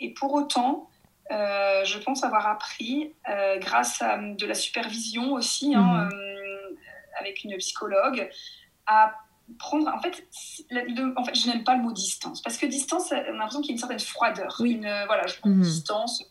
et, 0.00 0.12
pour 0.12 0.34
autant, 0.34 0.90
je 1.30 1.98
pense 1.98 2.24
avoir 2.24 2.46
appris, 2.46 3.14
grâce 3.56 4.02
à 4.02 4.18
de 4.18 4.44
la 4.44 4.54
supervision 4.54 5.32
aussi, 5.32 5.74
hein, 5.74 6.10
mhm. 6.12 6.76
avec 7.18 7.42
une 7.42 7.56
psychologue, 7.56 8.28
à 8.86 9.14
prendre. 9.58 9.88
En 9.88 10.00
fait, 10.02 10.28
en 11.16 11.24
fait 11.24 11.34
je 11.34 11.48
n'aime 11.48 11.64
pas 11.64 11.76
le 11.76 11.82
mot 11.82 11.92
distance, 11.92 12.42
parce 12.42 12.58
que 12.58 12.66
distance, 12.66 13.12
on 13.12 13.16
a 13.16 13.32
l'impression 13.32 13.62
qu'il 13.62 13.70
y 13.70 13.72
a 13.72 13.76
une 13.76 13.78
certaine 13.78 13.98
froideur. 13.98 14.56
Oui. 14.60 14.72
Une, 14.72 15.04
voilà, 15.06 15.26
je 15.26 15.36
prends 15.36 15.48
mhm. 15.48 15.62
distance 15.62 16.22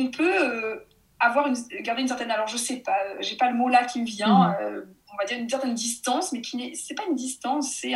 on 0.00 0.10
peut 0.10 0.42
euh, 0.42 0.76
avoir 1.18 1.46
une, 1.46 1.56
garder 1.82 2.02
une 2.02 2.08
certaine, 2.08 2.30
alors 2.30 2.46
je 2.46 2.56
sais 2.56 2.78
pas, 2.78 2.96
j'ai 3.20 3.36
pas 3.36 3.50
le 3.50 3.56
mot 3.56 3.68
là 3.68 3.84
qui 3.84 4.00
me 4.00 4.06
vient, 4.06 4.48
mhm. 4.48 4.56
euh, 4.60 4.82
on 5.12 5.16
va 5.16 5.24
dire 5.24 5.38
une 5.38 5.48
certaine 5.48 5.74
distance, 5.74 6.32
mais 6.32 6.40
qui 6.40 6.56
n'est, 6.56 6.74
c'est 6.74 6.94
pas 6.94 7.04
une 7.08 7.16
distance, 7.16 7.74
c'est 7.80 7.94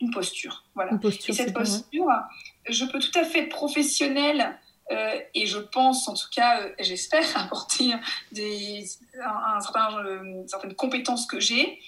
une 0.00 0.10
posture. 0.10 0.64
Voilà. 0.74 0.92
et 1.02 1.32
cette 1.32 1.52
posture, 1.52 2.08
je 2.68 2.84
peux 2.84 3.00
tout 3.00 3.18
à 3.18 3.24
fait 3.24 3.40
être 3.40 3.48
professionnelle 3.48 4.58
euh, 4.92 5.18
et 5.34 5.46
je 5.46 5.58
pense, 5.58 6.08
en 6.08 6.14
tout 6.14 6.28
cas, 6.34 6.60
j'espère 6.78 7.24
apporter 7.36 7.94
des, 8.32 8.84
un, 9.22 9.60
certain, 9.60 9.88
une 10.22 10.46
certaine 10.46 10.74
compétence 10.74 11.26
que 11.26 11.40
j'ai. 11.40 11.80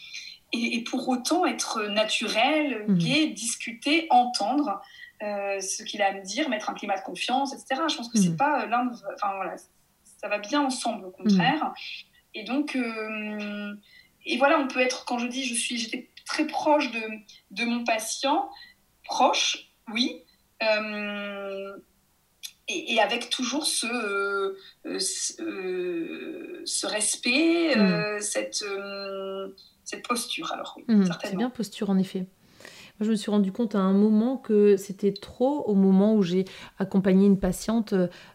et, 0.52 0.82
pour 0.84 1.08
autant 1.08 1.44
être 1.44 1.84
naturel, 1.84 2.86
mmh. 2.88 2.98
gai, 2.98 3.26
discuter, 3.28 4.06
entendre 4.10 4.80
ce 5.20 5.82
qu'il 5.82 6.02
a 6.02 6.08
à 6.08 6.12
me 6.12 6.22
dire, 6.22 6.48
mettre 6.48 6.70
un 6.70 6.74
climat 6.74 6.96
de 6.96 7.02
confiance, 7.02 7.52
etc. 7.54 7.82
Je 7.88 7.96
pense 7.96 8.08
que 8.08 8.18
c'est 8.18 8.36
pas 8.36 8.66
l'un, 8.66 8.90
enfin 9.14 9.36
voilà, 9.36 9.56
ça 10.20 10.28
va 10.28 10.38
bien 10.38 10.62
ensemble 10.62 11.06
au 11.06 11.10
contraire. 11.10 11.72
Et 12.34 12.44
donc, 12.44 12.76
et 14.26 14.38
voilà, 14.38 14.58
on 14.58 14.68
peut 14.68 14.80
être, 14.80 15.04
quand 15.04 15.18
je 15.18 15.26
dis 15.26 15.44
je 15.44 15.54
suis, 15.54 15.78
j'étais 15.78 16.10
très 16.26 16.46
proche 16.46 16.90
de, 16.90 17.00
de 17.52 17.64
mon 17.64 17.84
patient, 17.84 18.50
proche, 19.04 19.70
oui, 19.92 20.22
euh, 20.62 21.76
et, 22.68 23.00
avec 23.00 23.30
toujours 23.30 23.66
ce, 23.66 23.86
euh, 23.86 24.58
euh, 24.86 26.62
ce, 26.64 26.86
respect, 26.86 27.76
mm. 27.76 28.20
cette, 28.20 28.64
cette 29.84 30.06
posture. 30.06 30.52
Alors, 30.52 30.76
oui, 30.76 30.94
mm. 30.94 31.08
C'est 31.22 31.36
bien 31.36 31.50
posture, 31.50 31.90
en 31.90 31.98
effet 31.98 32.26
je 33.00 33.10
me 33.10 33.16
suis 33.16 33.30
rendu 33.30 33.52
compte 33.52 33.74
à 33.74 33.80
un 33.80 33.92
moment 33.92 34.36
que 34.36 34.76
c'était 34.76 35.12
trop 35.12 35.62
au 35.66 35.74
moment 35.74 36.14
où 36.14 36.22
j'ai 36.22 36.44
accompagné 36.78 37.26
une 37.26 37.38
patiente 37.38 37.94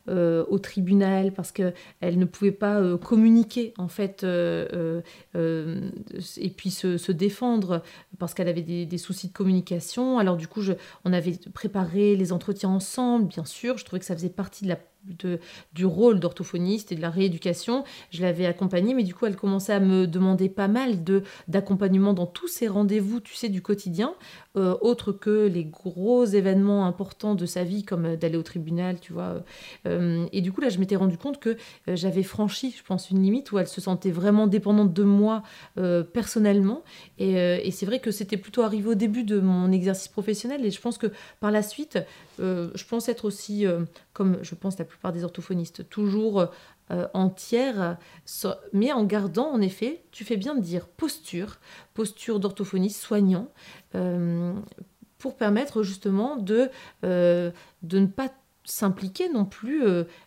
euh, 0.09 0.45
au 0.49 0.59
tribunal 0.59 1.33
parce 1.33 1.51
qu'elle 1.51 1.73
ne 2.01 2.25
pouvait 2.25 2.51
pas 2.51 2.79
euh, 2.79 2.97
communiquer 2.97 3.73
en 3.77 3.87
fait 3.87 4.23
euh, 4.23 5.01
et 5.33 6.49
puis 6.49 6.71
se, 6.71 7.11
défendre 7.11 7.83
parce 8.19 8.33
qu'elle 8.33 8.47
avait 8.47 8.61
des, 8.61 8.97
soucis 8.97 9.27
de 9.27 9.33
communication. 9.33 10.19
Alors 10.19 10.37
du 10.37 10.47
coup, 10.47 10.61
je, 10.61 10.73
on 11.05 11.13
avait 11.13 11.37
préparé 11.53 12.15
les 12.15 12.31
entretiens 12.31 12.69
ensemble, 12.69 13.27
bien 13.27 13.45
sûr. 13.45 13.77
Je 13.77 13.85
trouvais 13.85 13.99
que 13.99 14.05
ça 14.05 14.15
faisait 14.15 14.29
partie 14.29 14.63
de 14.63 14.69
la 14.69 14.77
du 15.73 15.85
rôle 15.85 16.19
d'orthophoniste 16.19 16.91
et 16.91 16.95
de 16.95 17.01
la 17.01 17.09
rééducation. 17.09 17.83
Je 18.11 18.21
l'avais 18.21 18.45
accompagnée, 18.45 18.93
mais 18.93 19.03
du 19.03 19.13
coup, 19.13 19.25
elle 19.25 19.35
commençait 19.35 19.73
à 19.73 19.79
me 19.79 20.07
demander 20.07 20.49
pas 20.49 20.67
mal 20.67 21.03
de 21.03 21.23
d'accompagnement 21.47 22.13
dans 22.13 22.25
tous 22.25 22.47
ces 22.47 22.67
rendez-vous, 22.67 23.19
tu 23.19 23.35
sais, 23.35 23.49
du 23.49 23.61
quotidien, 23.61 24.13
euh, 24.57 24.75
autres 24.81 25.11
que 25.11 25.47
les 25.47 25.63
gros 25.63 26.25
événements 26.25 26.85
importants 26.85 27.35
de 27.35 27.45
sa 27.45 27.63
vie, 27.63 27.83
comme 27.83 28.15
d'aller 28.15 28.37
au 28.37 28.43
tribunal, 28.43 28.99
tu 28.99 29.13
vois. 29.13 29.43
Euh, 29.87 30.25
et 30.31 30.41
du 30.41 30.51
coup, 30.51 30.61
là, 30.61 30.69
je 30.69 30.77
m'étais 30.77 30.95
rendu 30.95 31.17
compte 31.17 31.39
que 31.39 31.49
euh, 31.87 31.95
j'avais 31.95 32.23
franchi, 32.23 32.73
je 32.77 32.83
pense, 32.83 33.09
une 33.09 33.21
limite 33.21 33.51
où 33.51 33.59
elle 33.59 33.67
se 33.67 33.81
sentait 33.81 34.11
vraiment 34.11 34.47
dépendante 34.47 34.93
de 34.93 35.03
moi 35.03 35.43
personnellement. 36.13 36.83
Et 37.17 37.71
c'est 37.71 37.85
vrai 37.85 37.99
que 37.99 38.11
c'était 38.11 38.37
plutôt 38.37 38.61
arrivé 38.61 38.89
au 38.89 38.95
début 38.95 39.23
de 39.23 39.39
mon 39.39 39.71
exercice 39.71 40.07
professionnel, 40.07 40.65
et 40.65 40.71
je 40.71 40.81
pense 40.81 40.97
que 40.97 41.07
par 41.39 41.51
la 41.51 41.63
suite, 41.63 41.99
je 42.39 42.85
pense 42.85 43.09
être 43.09 43.25
aussi, 43.25 43.65
comme 44.13 44.39
je 44.41 44.55
pense 44.55 44.77
la 44.77 44.85
plupart 44.85 45.11
des 45.11 45.23
orthophonistes, 45.23 45.87
toujours 45.89 46.49
euh, 46.91 47.07
entière, 47.13 47.97
mais 48.73 48.91
en 48.91 49.05
gardant 49.05 49.49
en 49.49 49.61
effet, 49.61 50.03
tu 50.11 50.25
fais 50.25 50.35
bien 50.35 50.55
de 50.55 50.61
dire 50.61 50.87
posture, 50.87 51.59
posture 51.93 52.39
d'orthophoniste 52.39 52.99
soignant, 53.01 53.49
euh, 53.95 54.53
pour 55.17 55.37
permettre 55.37 55.83
justement 55.83 56.35
de, 56.35 56.69
euh, 57.05 57.51
de 57.83 57.99
ne 57.99 58.07
pas 58.07 58.29
s'impliquer 58.65 59.29
non 59.29 59.45
plus 59.45 59.83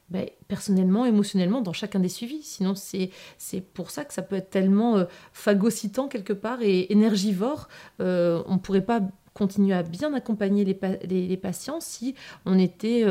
ben, 0.09 0.29
personnellement, 0.49 1.05
émotionnellement 1.05 1.61
dans 1.61 1.73
chacun 1.73 2.01
des 2.01 2.09
suivis. 2.09 2.42
Sinon, 2.42 2.75
c'est, 2.75 3.11
c'est 3.38 3.61
pour 3.61 3.90
ça 3.90 4.05
que 4.05 4.12
ça 4.12 4.23
peut 4.23 4.37
être 4.37 4.51
tellement 4.51 5.05
phagocytant 5.33 6.09
quelque 6.09 6.33
part 6.33 6.61
et 6.62 6.90
énergivore. 6.92 7.68
on 8.01 8.05
ne 8.05 8.59
pourrait 8.59 8.85
pas 8.85 9.03
continuer 9.35 9.75
à 9.75 9.83
bien 9.83 10.14
accompagner 10.14 10.64
les, 10.64 10.79
les, 11.05 11.37
patients 11.37 11.81
si 11.81 12.14
on 12.47 12.59
était 12.59 13.05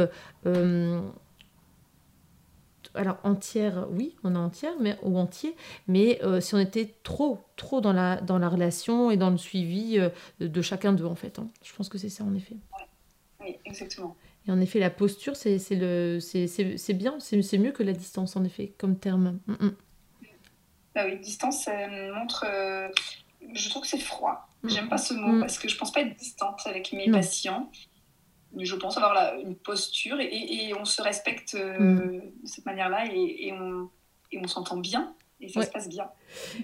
alors 2.96 3.18
entière, 3.24 3.88
oui, 3.92 4.16
on 4.24 4.36
est 4.36 4.38
entière, 4.38 4.74
mais 4.80 4.98
ou 5.02 5.18
entier, 5.18 5.56
mais 5.88 6.20
euh, 6.24 6.42
si 6.42 6.54
on 6.56 6.60
était 6.60 6.94
trop, 7.04 7.40
trop 7.56 7.82
dans 7.82 7.94
la 7.94 8.18
dans 8.22 8.38
la 8.38 8.50
relation 8.50 9.12
et 9.12 9.18
dans 9.18 9.30
le 9.30 9.38
suivi 9.38 10.00
euh, 10.00 10.10
de 10.40 10.62
chacun 10.62 10.94
d'eux 10.94 11.06
en 11.06 11.16
fait. 11.16 11.40
Hein. 11.40 11.50
Je 11.64 11.74
pense 11.74 11.90
que 11.90 11.98
c'est 11.98 12.10
ça 12.10 12.24
en 12.24 12.34
effet. 12.36 12.56
Oui, 13.40 13.58
exactement. 13.66 14.16
Et 14.48 14.52
en 14.52 14.60
effet, 14.60 14.80
la 14.80 14.90
posture, 14.90 15.36
c'est 15.36 15.58
le 15.72 16.20
c'est 16.20 16.94
bien, 16.94 17.20
c'est 17.20 17.58
mieux 17.58 17.72
que 17.72 17.84
la 17.84 17.94
distance 17.94 18.36
en 18.36 18.44
effet 18.44 18.74
comme 18.78 18.98
terme. 18.98 19.40
Mm, 19.48 19.54
mm. 19.54 19.76
Bah 20.96 21.06
oui, 21.06 21.18
distance, 21.20 21.64
ça 21.64 21.72
montre. 22.14 22.46
Je 23.54 23.70
trouve 23.70 23.82
que 23.84 23.88
c'est 23.88 24.00
froid. 24.00 24.48
Mm. 24.64 24.70
J'aime 24.70 24.90
pas 24.90 24.98
ce 24.98 25.14
mot 25.14 25.40
parce 25.40 25.60
que 25.60 25.68
je 25.68 25.78
pense 25.78 25.92
pas 25.92 26.02
être 26.02 26.16
distante 26.16 26.62
avec 26.66 26.94
mes 26.94 27.10
patients 27.12 27.70
je 28.60 28.76
pense 28.76 28.98
avoir 28.98 29.36
une 29.40 29.56
posture 29.56 30.20
et, 30.20 30.74
on 30.80 30.86
se 30.86 31.02
respecte 31.02 31.56
euh, 31.56 31.80
mm. 31.80 32.20
de 32.42 32.48
cette 32.48 32.66
manière-là 32.66 33.06
et, 33.12 33.52
on, 33.54 33.90
on 34.36 34.48
s'entend 34.48 34.78
bien 34.78 35.16
et 35.40 35.50
ça 35.50 35.64
se 35.64 35.72
passe 35.72 35.90
bien. 35.90 36.10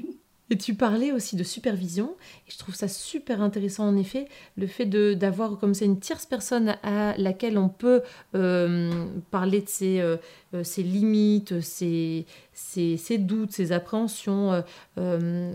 Et 0.51 0.57
tu 0.57 0.73
parlais 0.73 1.11
aussi 1.11 1.35
de 1.35 1.43
supervision, 1.43 2.15
et 2.47 2.51
je 2.51 2.57
trouve 2.57 2.73
ça 2.73 2.87
super 2.87 3.41
intéressant 3.41 3.87
en 3.87 3.95
effet, 3.95 4.27
le 4.57 4.65
fait 4.65 4.85
d'avoir 4.85 5.59
comme 5.59 5.75
ça 5.75 5.85
une 5.85 5.99
tierce 5.99 6.25
personne 6.25 6.75
à 6.81 7.15
laquelle 7.17 7.57
on 7.57 7.69
peut 7.69 8.01
euh, 8.35 9.05
parler 9.29 9.61
de 9.61 9.69
ses, 9.69 9.99
euh, 9.99 10.17
euh, 10.55 10.63
ses 10.63 10.81
limites, 10.81 11.61
ses, 11.61 12.25
ses, 12.53 12.97
ses, 12.97 13.19
doutes, 13.19 13.51
ses 13.51 13.71
appréhensions, 13.71 14.63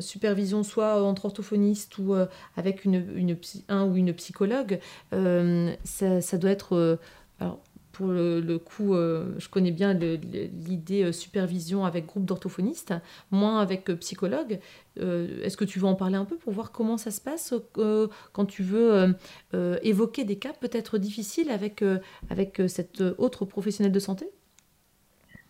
supervision 0.01 0.63
soit 0.63 1.03
entre 1.03 1.25
orthophonistes 1.27 1.99
ou 1.99 2.15
avec 2.57 2.85
une, 2.85 3.37
un 3.69 3.87
ou 3.87 3.97
une 3.97 4.15
psychologue, 4.15 4.79
ça, 5.11 6.39
doit 6.39 6.51
être... 6.51 6.99
pour 7.95 8.09
le, 8.09 8.59
coup, 8.59 8.95
euh, 8.95 9.35
je 9.39 9.49
connais 9.49 9.71
bien 9.71 9.95
l'idée 9.95 11.05
euh, 11.05 11.13
supervision 11.13 11.85
avec 11.85 12.07
groupe 12.07 12.27
d'orthophonistes, 12.27 12.93
moins 13.31 13.61
avec 13.61 13.89
euh, 13.89 13.97
psychologue. 13.97 14.59
Est-ce 14.97 15.57
que 15.57 15.65
tu 15.65 15.81
veux 15.81 15.87
en 15.87 15.97
parler 15.97 16.15
un 16.17 16.25
peu 16.25 16.37
pour 16.37 16.53
voir 16.53 16.71
comment 16.71 16.97
ça 16.97 17.11
se 17.11 17.21
passe 17.21 17.53
quand 18.33 18.45
tu 18.45 18.63
veux 18.63 19.17
évoquer 19.83 20.23
des 20.23 20.39
cas 20.39 20.53
peut-être 20.53 20.99
difficiles 20.99 21.51
avec, 21.51 21.83
avec 22.31 22.63
cette 22.69 23.01
autre 23.01 23.45
professionnelle 23.45 23.91
de 23.91 23.99
santé? 23.99 24.29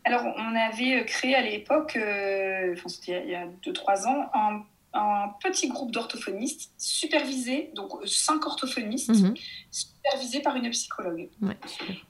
Alors, 0.05 0.23
on 0.25 0.57
avait 0.57 1.05
créé 1.05 1.35
à 1.35 1.43
l'époque, 1.43 1.99
enfin, 1.99 2.89
c'était 2.89 3.23
il 3.23 3.33
y 3.33 3.35
a 3.35 3.47
2-3 3.67 4.07
ans, 4.09 4.31
un 4.33 4.63
un 4.95 5.35
petit 5.43 5.69
groupe 5.69 5.91
d'orthophonistes 5.91 6.73
supervisés, 6.79 7.71
donc 7.75 7.91
cinq 8.07 8.47
orthophonistes, 8.47 9.09
mhm. 9.11 9.35
supervisés 9.71 10.41
par 10.41 10.55
une 10.57 10.71
psychologue. 10.71 11.29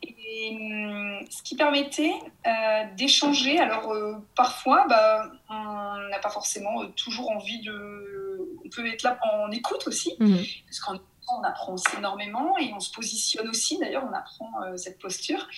et, 0.03 0.14
hum, 0.51 1.27
ce 1.31 1.43
qui 1.43 1.57
permettait 1.57 2.15
euh, 2.47 2.85
d'échanger. 2.97 3.59
Alors, 3.59 3.93
euh, 3.93 4.15
parfois, 4.37 4.87
bah, 4.89 5.31
on 5.49 6.09
n'a 6.11 6.19
pas 6.19 6.31
forcément 6.31 6.83
euh, 6.83 6.87
toujours 6.97 7.31
envie 7.31 7.61
de. 7.63 8.49
On 8.65 8.69
peut 8.69 8.87
être 8.87 9.03
là 9.03 9.19
en 9.23 9.51
écoute 9.51 9.87
aussi, 9.87 10.15
mhm. 10.19 10.43
parce 10.67 10.81
qu'en 10.81 10.99
on 11.37 11.43
apprend 11.43 11.73
aussi 11.73 11.97
énormément 11.97 12.59
et 12.59 12.71
on 12.75 12.81
se 12.81 12.93
positionne 12.93 13.49
aussi. 13.49 13.79
D'ailleurs, 13.79 14.05
on 14.09 14.13
apprend 14.13 14.77
cette 14.77 14.99
posture. 14.99 15.49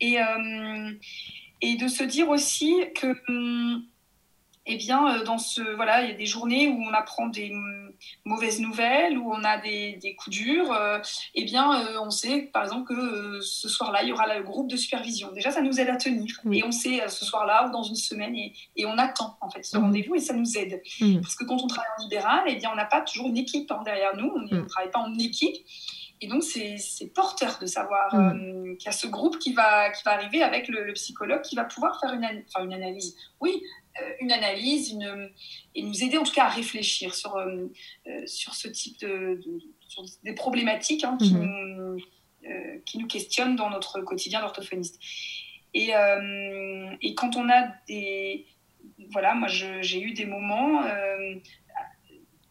Et, 0.00 0.18
et 1.62 1.76
de 1.76 1.88
se 1.88 2.04
dire 2.04 2.28
aussi 2.28 2.74
que. 2.94 3.16
Hum, 3.28 3.86
eh 4.66 4.76
bien, 4.76 5.08
euh, 5.08 5.24
dans 5.24 5.38
ce, 5.38 5.62
voilà, 5.76 6.02
il 6.02 6.10
y 6.10 6.12
a 6.12 6.16
des 6.16 6.26
journées 6.26 6.68
où 6.68 6.82
on 6.82 6.92
apprend 6.92 7.26
des 7.26 7.52
mauvaises 8.24 8.60
nouvelles, 8.60 9.18
où 9.18 9.32
on 9.32 9.44
a 9.44 9.58
des, 9.58 9.98
des 10.02 10.14
coups 10.14 10.36
durs. 10.36 10.72
Euh, 10.72 10.98
eh 11.34 11.44
bien, 11.44 11.80
euh, 11.80 12.00
on 12.00 12.10
sait, 12.10 12.50
par 12.52 12.64
exemple, 12.64 12.94
que 12.94 13.40
ce 13.40 13.68
soir-là, 13.68 14.02
il 14.02 14.08
y 14.08 14.12
aura 14.12 14.34
le 14.34 14.42
groupe 14.42 14.68
de 14.70 14.76
supervision. 14.76 15.32
Déjà, 15.32 15.50
ça 15.50 15.62
nous 15.62 15.80
aide 15.80 15.88
à 15.88 15.96
tenir. 15.96 16.40
Et 16.52 16.64
on 16.64 16.72
sait 16.72 17.06
ce 17.08 17.24
soir-là 17.24 17.68
ou 17.68 17.72
dans 17.72 17.82
une 17.82 17.96
semaine, 17.96 18.34
et, 18.34 18.52
et 18.76 18.86
on 18.86 18.98
attend 18.98 19.36
en 19.40 19.50
fait 19.50 19.62
ce 19.64 19.76
rendez-vous 19.76 20.14
et 20.14 20.20
ça 20.20 20.34
nous 20.34 20.56
aide. 20.56 20.82
Parce 21.22 21.36
que 21.36 21.44
quand 21.44 21.62
on 21.62 21.66
travaille 21.66 21.90
en 21.98 22.02
libéral, 22.02 22.44
eh 22.46 22.56
bien, 22.56 22.70
on 22.72 22.76
n'a 22.76 22.84
pas 22.86 23.00
toujours 23.00 23.28
une 23.28 23.38
équipe 23.38 23.70
hein, 23.70 23.82
derrière 23.84 24.16
nous. 24.16 24.32
On 24.34 24.40
ne 24.40 24.64
travaille 24.66 24.90
pas 24.90 25.00
en 25.00 25.18
équipe. 25.18 25.56
Et 26.20 26.28
donc, 26.28 26.42
c'est 26.42 27.12
porteur 27.14 27.58
de 27.60 27.66
savoir 27.66 28.10
qu'il 28.10 28.84
y 28.84 28.88
a 28.88 28.92
ce 28.92 29.06
groupe 29.06 29.38
qui 29.38 29.52
va, 29.52 29.90
qui 29.90 30.02
va 30.04 30.12
arriver 30.12 30.42
avec 30.42 30.68
le, 30.68 30.92
psychologue 30.94 31.42
qui 31.42 31.56
va 31.56 31.64
pouvoir 31.64 32.00
faire 32.00 32.12
une, 32.14 32.24
enfin, 32.24 32.64
une 32.64 32.72
analyse. 32.72 33.16
Oui, 33.40 33.62
euh, 33.62 33.85
une 34.20 34.32
analyse 34.32 34.90
une, 34.90 35.30
et 35.74 35.82
nous 35.82 36.02
aider 36.02 36.18
en 36.18 36.22
tout 36.22 36.32
cas 36.32 36.44
à 36.44 36.48
réfléchir 36.48 37.14
sur, 37.14 37.36
euh, 37.36 37.66
euh, 38.06 38.26
sur 38.26 38.54
ce 38.54 38.68
type 38.68 38.98
de, 39.00 39.40
sur 39.80 40.04
des 40.22 40.34
problématiques 40.34 41.04
hein, 41.04 41.16
qui, 41.20 41.34
mhm. 41.34 41.76
nous, 41.76 41.96
qui 42.84 42.98
nous 42.98 43.06
questionnent 43.06 43.56
dans 43.56 43.70
notre 43.70 44.00
quotidien 44.00 44.40
d'orthophoniste. 44.40 45.00
Et, 45.74 45.90
et, 47.02 47.14
quand 47.14 47.36
on 47.36 47.50
a 47.50 47.68
des... 47.88 48.46
Voilà, 49.10 49.34
moi 49.34 49.48
j'ai 49.48 50.00
eu 50.00 50.12
des 50.12 50.24
moments 50.24 50.82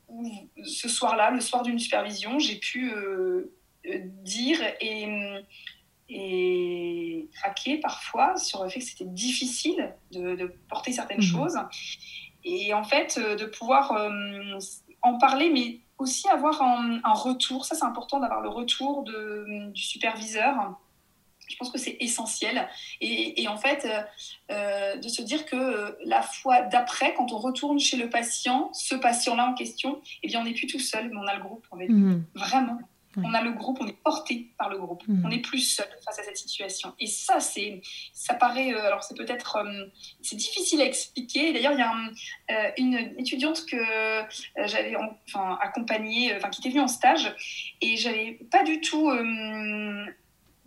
où 0.09 0.29
ce 0.63 0.89
soir-là, 0.89 1.31
le 1.31 1.39
soir 1.39 1.63
d'une 1.63 1.79
supervision, 1.79 2.39
j'ai 2.39 2.57
pu 2.57 2.91
dire 4.23 4.59
et 4.81 5.07
et 6.09 7.29
craquer 7.33 7.77
parfois 7.77 8.37
sur 8.37 8.63
le 8.63 8.69
fait 8.69 8.79
que 8.79 8.85
c'était 8.85 9.05
difficile 9.05 9.95
de, 10.11 10.53
porter 10.69 10.91
certaines 10.91 11.17
mhm. 11.17 11.23
choses. 11.23 11.57
Et 12.43 12.73
en 12.73 12.83
fait, 12.83 13.17
euh, 13.17 13.35
de 13.35 13.45
pouvoir 13.45 13.91
euh, 13.93 14.59
en 15.01 15.17
parler, 15.17 15.49
mais 15.49 15.79
aussi 15.97 16.27
avoir 16.29 16.61
un, 16.61 17.13
retour. 17.13 17.65
Ça, 17.65 17.75
c'est 17.75 17.85
important 17.85 18.19
d'avoir 18.19 18.41
le 18.41 18.49
retour 18.49 19.03
de, 19.03 19.71
du 19.71 19.81
superviseur 19.81 20.75
je 21.47 21.55
pense 21.57 21.69
que 21.69 21.77
c'est 21.77 21.97
essentiel. 21.99 22.67
Et, 23.01 23.47
en 23.47 23.57
fait, 23.57 23.87
euh, 24.51 24.95
de 24.97 25.07
se 25.07 25.21
dire 25.21 25.45
que 25.45 25.95
la 26.03 26.21
fois 26.21 26.61
d'après, 26.61 27.13
quand 27.13 27.31
on 27.31 27.37
retourne 27.37 27.79
chez 27.79 27.97
le 27.97 28.09
patient, 28.09 28.71
ce 28.73 28.95
patient-là 28.95 29.45
en 29.49 29.53
question, 29.53 30.01
eh 30.23 30.27
bien, 30.27 30.41
on 30.41 30.43
n'est 30.43 30.53
plus 30.53 30.67
tout 30.67 30.79
seul, 30.79 31.09
mais 31.09 31.17
on 31.17 31.27
a 31.27 31.35
le 31.35 31.43
groupe. 31.43 31.65
En 31.71 31.77
fait. 31.77 31.87
Mmh. 31.87 32.25
Vraiment. 32.33 32.79
On 33.17 33.33
a 33.33 33.41
le 33.41 33.51
groupe, 33.51 33.77
on 33.81 33.87
est 33.87 34.01
porté 34.03 34.51
par 34.57 34.69
le 34.69 34.77
groupe. 34.77 35.03
Mmh. 35.07 35.25
On 35.25 35.29
n'est 35.29 35.41
plus 35.41 35.59
seul 35.59 35.87
face 36.03 36.19
à 36.19 36.23
cette 36.23 36.37
situation. 36.37 36.93
Et 36.99 37.07
ça, 37.07 37.39
c'est, 37.39 37.81
ça 38.13 38.33
paraît, 38.33 38.73
euh, 38.73 38.85
alors 38.85 39.03
c'est 39.03 39.15
peut-être, 39.15 39.57
c'est 40.21 40.35
difficile 40.35 40.81
à 40.81 40.85
expliquer. 40.85 41.53
D'ailleurs, 41.53 41.73
il 41.73 41.79
y 41.79 41.81
a 41.81 42.73
une 42.77 43.13
étudiante 43.17 43.65
que 43.65 43.77
j'avais 44.65 44.95
enfin, 44.95 45.57
accompagnée, 45.61 46.35
enfin, 46.35 46.49
qui 46.49 46.61
était 46.61 46.69
venue 46.69 46.81
en 46.81 46.87
stage, 46.87 47.33
et 47.81 47.97
j'avais 47.97 48.39
pas 48.51 48.63
du 48.63 48.81
tout 48.81 49.09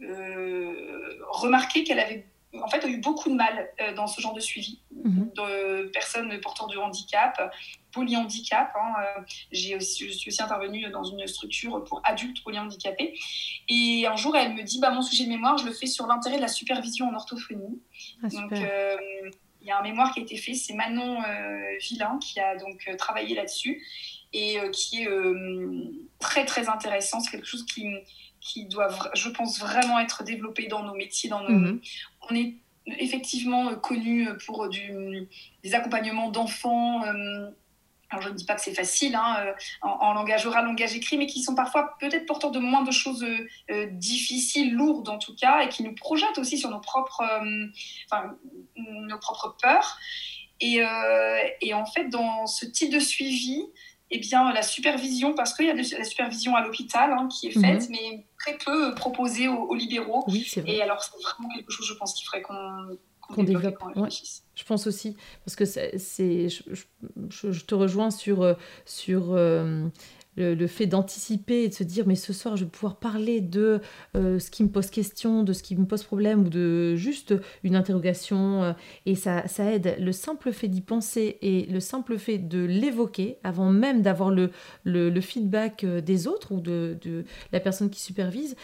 euh, 0.00 1.18
remarqué 1.30 1.82
qu'elle 1.82 1.98
avait 1.98 2.24
en 2.54 2.68
fait, 2.68 2.86
eu 2.86 2.98
beaucoup 2.98 3.28
de 3.28 3.34
mal 3.34 3.70
euh, 3.80 3.94
dans 3.94 4.06
ce 4.06 4.20
genre 4.20 4.32
de 4.32 4.40
suivi 4.40 4.80
mhm. 5.04 5.30
de 5.34 5.88
personnes 5.88 6.40
portant 6.40 6.66
de 6.66 6.76
handicap, 6.78 7.52
polyhandicap. 7.92 8.72
Hein, 8.74 8.94
euh, 9.00 9.20
j'ai 9.52 9.76
aussi, 9.76 10.06
je 10.06 10.12
suis 10.12 10.30
aussi 10.30 10.42
intervenue 10.42 10.88
dans 10.90 11.04
une 11.04 11.26
structure 11.26 11.84
pour 11.84 12.00
adultes 12.04 12.42
polyhandicapés. 12.42 13.18
Et 13.68 14.06
un 14.06 14.16
jour, 14.16 14.34
elle 14.36 14.54
me 14.54 14.62
dit 14.62 14.80
bah, 14.80 14.90
Mon 14.90 15.02
sujet 15.02 15.24
de 15.24 15.28
mémoire, 15.28 15.58
je 15.58 15.66
le 15.66 15.72
fais 15.72 15.86
sur 15.86 16.06
l'intérêt 16.06 16.36
de 16.36 16.42
la 16.42 16.48
supervision 16.48 17.08
en 17.08 17.14
orthophonie. 17.14 17.80
Ah, 18.22 18.28
donc, 18.28 18.52
il 19.60 19.66
y 19.66 19.70
a 19.70 19.78
un 19.78 19.82
mémoire 19.82 20.14
qui 20.14 20.20
a 20.20 20.22
été 20.22 20.36
fait. 20.38 20.54
C'est 20.54 20.72
Manon 20.72 21.18
Villain 21.80 22.18
qui 22.20 22.40
a 22.40 22.56
donc 22.56 22.88
travaillé 22.96 23.34
là-dessus 23.34 23.84
et 24.32 24.58
qui 24.72 25.02
est 25.02 25.08
très, 26.18 26.46
très 26.46 26.68
intéressant. 26.70 27.20
C'est 27.20 27.32
quelque 27.32 27.46
chose 27.46 27.66
qui 27.66 27.86
qui 28.48 28.64
doivent, 28.64 29.10
je 29.14 29.28
pense, 29.28 29.60
vraiment 29.60 29.98
être 29.98 30.24
développés 30.24 30.66
dans 30.66 30.82
nos 30.82 30.94
métiers. 30.94 31.28
Dans 31.28 31.42
nos... 31.42 31.50
Mhm. 31.50 31.80
On 32.30 32.34
est 32.34 32.54
effectivement 32.98 33.74
connu 33.76 34.28
pour 34.46 34.68
du, 34.68 35.28
des 35.62 35.74
accompagnements 35.74 36.30
d'enfants. 36.30 37.04
Euh, 37.04 37.50
alors 38.10 38.22
je 38.22 38.30
ne 38.30 38.34
dis 38.34 38.46
pas 38.46 38.54
que 38.54 38.62
c'est 38.62 38.74
facile 38.74 39.14
hein, 39.14 39.36
euh, 39.40 39.52
en, 39.82 40.14
langage 40.14 40.46
oral, 40.46 40.64
langage 40.64 40.94
écrit, 40.94 41.18
mais 41.18 41.26
qui 41.26 41.42
sont 41.42 41.54
parfois 41.54 41.96
peut-être 42.00 42.24
porteurs 42.24 42.50
de 42.50 42.58
moins 42.58 42.82
de 42.82 42.90
choses 42.90 43.22
euh, 43.70 43.86
difficiles, 43.92 44.72
lourdes 44.72 45.10
en 45.10 45.18
tout 45.18 45.36
cas, 45.36 45.60
et 45.62 45.68
qui 45.68 45.82
nous 45.82 45.94
projettent 45.94 46.38
aussi 46.38 46.56
sur 46.56 46.70
nos 46.70 46.80
propres, 46.80 47.22
enfin, 48.06 48.34
nos 48.76 49.18
propres 49.18 49.56
peurs. 49.60 49.98
Et, 50.60 50.80
et, 51.60 51.72
en 51.72 51.86
fait, 51.86 52.08
dans 52.08 52.48
ce 52.48 52.66
type 52.66 52.92
de 52.92 52.98
suivi, 52.98 53.62
eh 54.10 54.18
bien, 54.18 54.52
la 54.52 54.62
supervision, 54.62 55.34
parce 55.34 55.54
qu'il 55.54 55.66
y 55.66 55.70
a 55.70 55.74
de 55.74 55.96
la 55.96 56.04
supervision 56.04 56.56
à 56.56 56.62
l'hôpital 56.62 57.12
hein, 57.12 57.28
qui 57.28 57.48
est 57.48 57.60
faite, 57.60 57.88
mhm. 57.88 57.90
mais 57.90 58.24
très 58.38 58.56
peu 58.56 58.94
proposée 58.94 59.48
aux, 59.48 59.74
libéraux. 59.74 60.24
Oui, 60.28 60.46
c'est 60.48 60.62
vrai. 60.62 60.76
Et 60.76 60.82
alors, 60.82 61.02
c'est 61.02 61.22
vraiment 61.22 61.48
quelque 61.54 61.70
chose, 61.70 61.86
je 61.86 61.94
pense, 61.94 62.14
qu'il 62.14 62.26
faudrait 62.26 62.42
qu'on 62.42 63.42
développe. 63.42 63.76
je 64.54 64.64
pense 64.64 64.86
aussi, 64.86 65.16
parce 65.44 65.56
que 65.56 65.66
c'est, 65.66 66.48
je, 66.48 66.62
je, 67.28 67.64
te 67.64 67.74
rejoins 67.74 68.10
sur, 68.10 68.42
euh, 68.42 68.54
sur 68.86 69.34
euh, 69.34 69.88
le, 70.38 70.66
fait 70.66 70.86
d'anticiper 70.86 71.64
et 71.64 71.68
de 71.68 71.74
se 71.74 71.84
dire 71.84 72.06
mais 72.06 72.14
ce 72.14 72.32
soir 72.32 72.56
je 72.56 72.64
vais 72.64 72.70
pouvoir 72.70 72.96
parler 72.96 73.40
de 73.40 73.80
euh, 74.16 74.38
ce 74.38 74.50
qui 74.50 74.62
me 74.62 74.68
pose 74.68 74.90
question, 74.90 75.42
de 75.42 75.52
ce 75.52 75.62
qui 75.62 75.76
me 75.76 75.86
pose 75.86 76.04
problème 76.04 76.46
ou 76.46 76.48
de 76.48 76.94
juste 76.96 77.34
une 77.64 77.76
interrogation 77.76 78.62
euh, 78.62 78.72
et 79.06 79.14
ça, 79.14 79.46
ça 79.48 79.72
aide. 79.72 79.96
Le 79.98 80.12
simple 80.12 80.52
fait 80.52 80.68
d'y 80.68 80.80
penser 80.80 81.38
et 81.42 81.66
le 81.66 81.80
simple 81.80 82.18
fait 82.18 82.38
de 82.38 82.64
l'évoquer 82.64 83.38
avant 83.42 83.70
même 83.70 84.02
d'avoir 84.02 84.30
le, 84.30 84.50
le, 84.84 85.20
feedback 85.20 85.84
euh, 85.84 86.00
des 86.00 86.26
autres 86.26 86.52
ou 86.52 86.60
de, 86.60 86.96
de 87.02 87.24
la 87.52 87.60
personne 87.60 87.90
qui 87.90 88.00
supervise, 88.00 88.56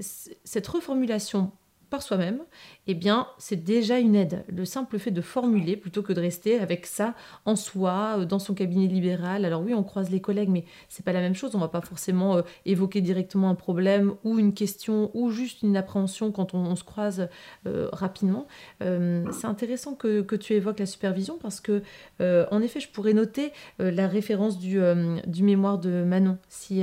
cette 0.00 0.66
reformulation 0.66 1.52
par 1.90 2.02
soi-même, 2.02 2.40
eh 2.86 2.94
bien, 2.94 3.28
c'est 3.38 3.62
déjà 3.64 3.98
une 3.98 4.14
aide. 4.14 4.44
Le 4.48 4.64
simple 4.64 4.98
fait 4.98 5.10
de 5.10 5.20
formuler 5.20 5.76
plutôt 5.76 6.02
que 6.02 6.12
de 6.12 6.20
rester 6.20 6.58
avec 6.58 6.86
ça 6.86 7.14
en 7.44 7.56
soi, 7.56 8.16
euh, 8.18 8.24
dans 8.24 8.38
son 8.38 8.54
cabinet 8.54 8.86
libéral. 8.86 9.44
Alors 9.44 9.62
oui, 9.62 9.74
on 9.74 9.82
croise 9.82 10.10
les 10.10 10.20
collègues, 10.20 10.48
mais 10.48 10.64
c'est 10.88 11.04
pas 11.04 11.12
la 11.12 11.20
même 11.20 11.34
chose. 11.34 11.54
On 11.54 11.58
va 11.58 11.68
pas 11.68 11.80
forcément 11.80 12.36
euh, 12.36 12.42
évoquer 12.66 13.00
directement 13.00 13.48
un 13.48 13.54
problème 13.54 14.14
ou 14.24 14.38
une 14.38 14.52
question 14.52 15.10
ou 15.14 15.30
juste 15.30 15.62
une 15.62 15.76
appréhension 15.76 16.30
quand 16.30 16.54
on, 16.54 16.76
se 16.76 16.84
croise 16.84 17.28
euh, 17.66 17.88
rapidement. 17.92 18.46
c'est 18.80 19.46
intéressant 19.46 19.94
que, 19.94 20.22
tu 20.36 20.52
évoques 20.52 20.78
la 20.78 20.86
supervision 20.86 21.38
parce 21.40 21.60
que, 21.60 21.82
en 22.20 22.60
effet, 22.62 22.80
je 22.80 22.88
pourrais 22.88 23.12
noter 23.12 23.52
la 23.78 24.06
référence 24.06 24.58
du, 24.58 24.78
du, 25.26 25.42
mémoire 25.42 25.78
de 25.78 26.04
Manon, 26.04 26.38
si, 26.48 26.82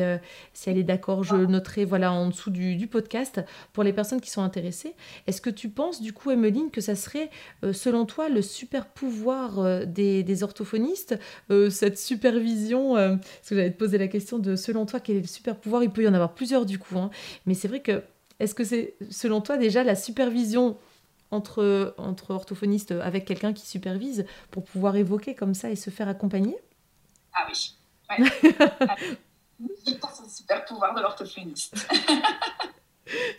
si 0.54 0.70
elle 0.70 0.78
est 0.78 0.84
d'accord. 0.84 1.24
Je 1.24 1.36
noterai 1.36 1.86
voilà 1.86 2.12
en 2.12 2.28
dessous 2.28 2.50
du, 2.50 2.76
du 2.76 2.88
podcast 2.88 3.42
pour 3.74 3.84
les 3.84 3.94
personnes 3.94 4.22
qui 4.22 4.30
sont 4.30 4.42
intéressées. 4.42 4.95
Est-ce 5.28 5.42
que 5.42 5.50
tu 5.50 5.70
penses, 5.70 6.02
du 6.02 6.14
coup, 6.14 6.32
Emeline, 6.32 6.72
que 6.72 6.82
ça 6.82 6.96
serait, 6.96 7.30
euh, 7.64 7.74
selon 7.74 8.06
toi, 8.06 8.30
le 8.30 8.42
super 8.42 8.88
pouvoir 8.88 9.60
euh, 9.60 9.86
des, 9.86 10.44
orthophonistes, 10.44 11.18
euh, 11.50 11.70
cette 11.70 11.98
supervision 11.98 12.96
Parce 12.96 13.50
que 13.50 13.56
j'allais 13.56 13.72
te 13.72 13.78
poser 13.78 13.98
la 13.98 14.08
question 14.08 14.40
de, 14.40 14.56
selon 14.56 14.86
toi, 14.86 15.00
quel 15.00 15.18
est 15.18 15.22
le 15.22 15.28
super 15.28 15.58
pouvoir? 15.58 15.84
Il 15.84 15.90
peut 15.90 16.04
y 16.04 16.08
en 16.08 16.14
avoir 16.14 16.34
plusieurs, 16.34 16.66
du 16.66 16.80
coup. 16.80 16.98
Hein. 16.98 17.10
mais 17.46 17.54
c'est 17.54 17.68
vrai 17.68 17.82
que, 17.82 18.04
est-ce 18.40 18.56
que 18.56 18.64
c'est, 18.64 18.96
selon 19.10 19.42
toi, 19.42 19.58
déjà 19.58 19.84
la 19.84 19.96
supervision 19.96 20.78
entre, 21.32 21.96
entre 21.98 22.32
orthophonistes 22.32 22.92
avec 22.92 23.26
quelqu'un 23.26 23.54
qui 23.54 23.66
supervise 23.66 24.26
pour 24.52 24.64
pouvoir 24.64 24.96
évoquer 24.96 25.36
comme 25.36 25.54
ça 25.54 25.70
et 25.70 25.76
se 25.76 25.90
faire 25.90 26.08
accompagner? 26.08 26.58
Ah 27.34 27.48
oui. 27.50 27.76
Ouais. 28.10 28.30
ah, 28.60 28.96
je 29.88 29.94
pense 29.96 30.22
au 30.22 30.30
super 30.30 30.66
pouvoir 30.66 30.94
de 30.96 31.02
l'orthophoniste. 31.02 31.76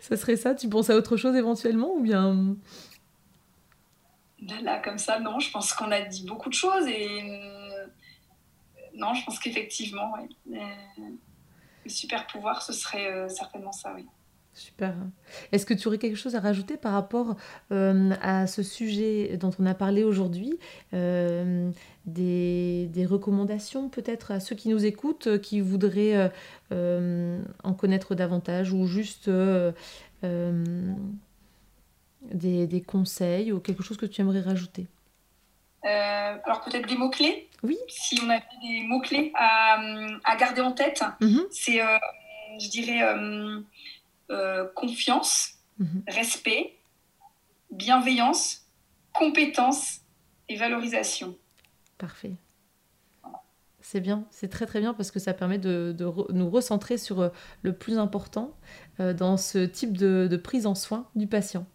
ça 0.01 0.17
serait 0.17 0.37
ça 0.37 0.55
Tu 0.55 0.69
penses 0.69 0.91
à 0.91 0.97
autre 0.97 1.17
chose 1.17 1.35
éventuellement 1.37 1.95
ou 1.95 2.01
bien? 2.01 2.57
Là, 4.63 4.79
comme 4.81 4.99
ça, 4.99 5.19
non. 5.19 5.41
Je 5.41 5.51
pense 5.51 5.73
qu'on 5.73 5.91
a 5.91 6.03
dit 6.03 6.25
beaucoup 6.25 6.49
de 6.49 6.55
choses 6.55 6.87
et 6.87 7.23
euh, 7.23 7.87
non, 8.95 9.15
je 9.15 9.25
pense 9.25 9.39
qu'effectivement, 9.39 10.15
oui. 10.19 10.37
le 11.85 11.91
super 11.91 12.27
pouvoir, 12.27 12.63
ce 12.63 12.73
serait 12.73 13.13
euh, 13.13 13.29
certainement 13.29 13.73
ça, 13.73 13.93
oui. 13.95 14.07
Super. 14.57 14.95
Est-ce 15.53 15.67
que 15.67 15.75
tu 15.75 15.87
aurais 15.87 15.99
quelque 15.99 16.17
chose 16.17 16.35
à 16.35 16.41
rajouter 16.41 16.79
par 16.79 16.95
rapport 16.95 17.37
euh, 17.73 18.15
à 18.23 18.47
ce 18.47 18.63
sujet 18.63 19.37
dont 19.37 19.51
on 19.59 19.67
a 19.67 19.75
parlé 19.75 20.03
aujourd'hui 20.03 20.59
euh, 20.95 21.71
des, 22.07 23.07
recommandations 23.07 23.91
peut-être 23.91 24.31
à 24.31 24.41
ceux 24.41 24.57
qui 24.57 24.71
nous 24.71 24.87
écoutent, 24.87 25.27
euh, 25.27 25.39
qui 25.39 25.61
voudraient 25.61 26.33
en 26.71 27.75
connaître 27.75 28.15
davantage 28.15 28.73
ou 28.73 28.87
juste 28.87 29.29
des, 32.33 32.85
conseils 32.87 33.53
ou 33.53 33.61
quelque 33.61 33.83
chose 33.83 33.99
que 33.99 34.07
tu 34.07 34.23
aimerais 34.23 34.41
rajouter? 34.41 34.87
Alors 35.83 36.63
peut-être 36.65 36.89
des 36.89 36.97
mots-clés 36.97 37.47
Oui. 37.63 37.77
Si 37.89 38.19
on 38.25 38.31
avait 38.31 38.43
des 38.63 38.87
mots-clés 38.87 39.33
à, 39.35 39.77
garder 40.41 40.63
en 40.63 40.73
tête, 40.73 41.05
mm-hmm. 41.21 41.45
c'est, 41.51 41.83
je 42.59 42.71
dirais 42.71 43.03
confiance, 44.75 45.55
mhm. 45.79 46.03
respect, 46.09 46.77
bienveillance, 47.71 48.67
compétence 49.13 50.01
et 50.49 50.57
valorisation. 50.57 51.37
Parfait. 51.99 52.35
C'est 53.81 54.01
bien, 54.01 54.25
c'est 54.31 54.49
très 54.49 54.67
très 54.67 54.81
bien 54.81 54.95
parce 54.95 55.13
que 55.13 55.21
ça 55.21 55.33
permet 55.33 55.59
de, 55.59 55.95
nous 56.31 56.51
recentrer 56.51 56.99
sur 56.99 57.21
euh, 57.21 57.29
le 57.63 57.73
plus 57.73 57.99
important 57.99 58.57
euh, 58.99 59.15
dans 59.15 59.37
ce 59.37 59.65
type 59.65 59.97
de 59.97 60.37
prise 60.37 60.67
en 60.67 60.75
soin 60.75 61.09
du 61.15 61.29
patient. 61.29 61.67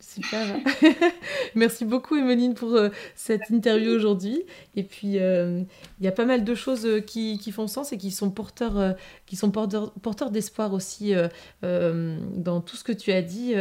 Super. 0.00 0.58
Merci 1.54 1.84
beaucoup, 1.84 2.16
Emeline, 2.16 2.54
pour 2.54 2.74
euh, 2.74 2.88
cette 3.14 3.50
interview 3.50 3.92
aujourd'hui. 3.92 4.42
Et 4.74 4.82
puis, 4.82 5.18
euh, 5.18 5.62
il 6.00 6.04
y 6.04 6.08
a 6.08 6.12
pas 6.12 6.24
mal 6.24 6.44
de 6.44 6.54
choses 6.54 6.84
euh, 6.84 7.00
qui, 7.00 7.38
font 7.52 7.68
sens 7.68 7.92
et 7.92 7.98
qui 7.98 8.10
sont 8.10 8.30
porteurs, 8.30 8.96
qui 9.26 9.36
sont 9.36 9.50
porteurs, 9.50 9.92
porteurs 10.02 10.30
d'espoir 10.30 10.72
aussi 10.74 11.14
dans 11.62 12.60
tout 12.60 12.76
ce 12.76 12.84
que 12.84 12.92
tu 12.92 13.12
as 13.12 13.22
dit. 13.22 13.54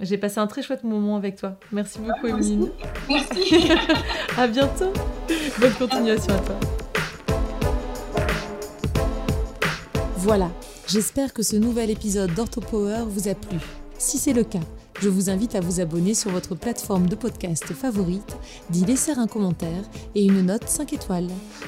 J'ai 0.00 0.18
passé 0.18 0.38
un 0.38 0.46
très 0.46 0.62
chouette 0.62 0.84
moment 0.84 1.16
avec 1.16 1.36
toi. 1.36 1.58
Merci 1.70 1.98
beaucoup, 2.00 2.26
Emeline. 2.26 2.70
Merci. 3.08 3.70
à 4.36 4.46
bientôt. 4.46 4.92
Bonne 5.60 5.74
continuation 5.74 6.34
à 6.34 6.38
toi. 6.38 6.60
Voilà. 10.16 10.50
J'espère 10.88 11.32
que 11.32 11.42
ce 11.42 11.56
nouvel 11.56 11.90
épisode 11.90 12.34
d'OrthoPower 12.34 13.04
vous 13.06 13.28
a 13.28 13.34
plu. 13.34 13.58
Si 13.98 14.18
c'est 14.18 14.32
le 14.32 14.44
cas, 14.44 14.60
je 15.02 15.08
vous 15.08 15.30
invite 15.30 15.56
à 15.56 15.60
vous 15.60 15.80
abonner 15.80 16.14
sur 16.14 16.30
votre 16.30 16.54
plateforme 16.54 17.08
de 17.08 17.16
podcast 17.16 17.72
favorite, 17.74 18.36
d'y 18.70 18.84
laisser 18.84 19.10
un 19.10 19.26
commentaire 19.26 19.82
et 20.14 20.24
une 20.24 20.42
note 20.42 20.68
5 20.68 20.92
étoiles 20.92 21.26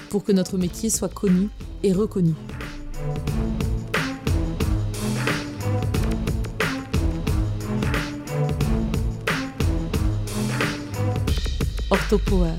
pour 0.09 0.23
que 0.23 0.31
notre 0.31 0.57
métier 0.57 0.89
soit 0.89 1.13
connu 1.13 1.49
et 1.83 1.93
reconnu. 1.93 2.35
Orthopower 11.91 12.53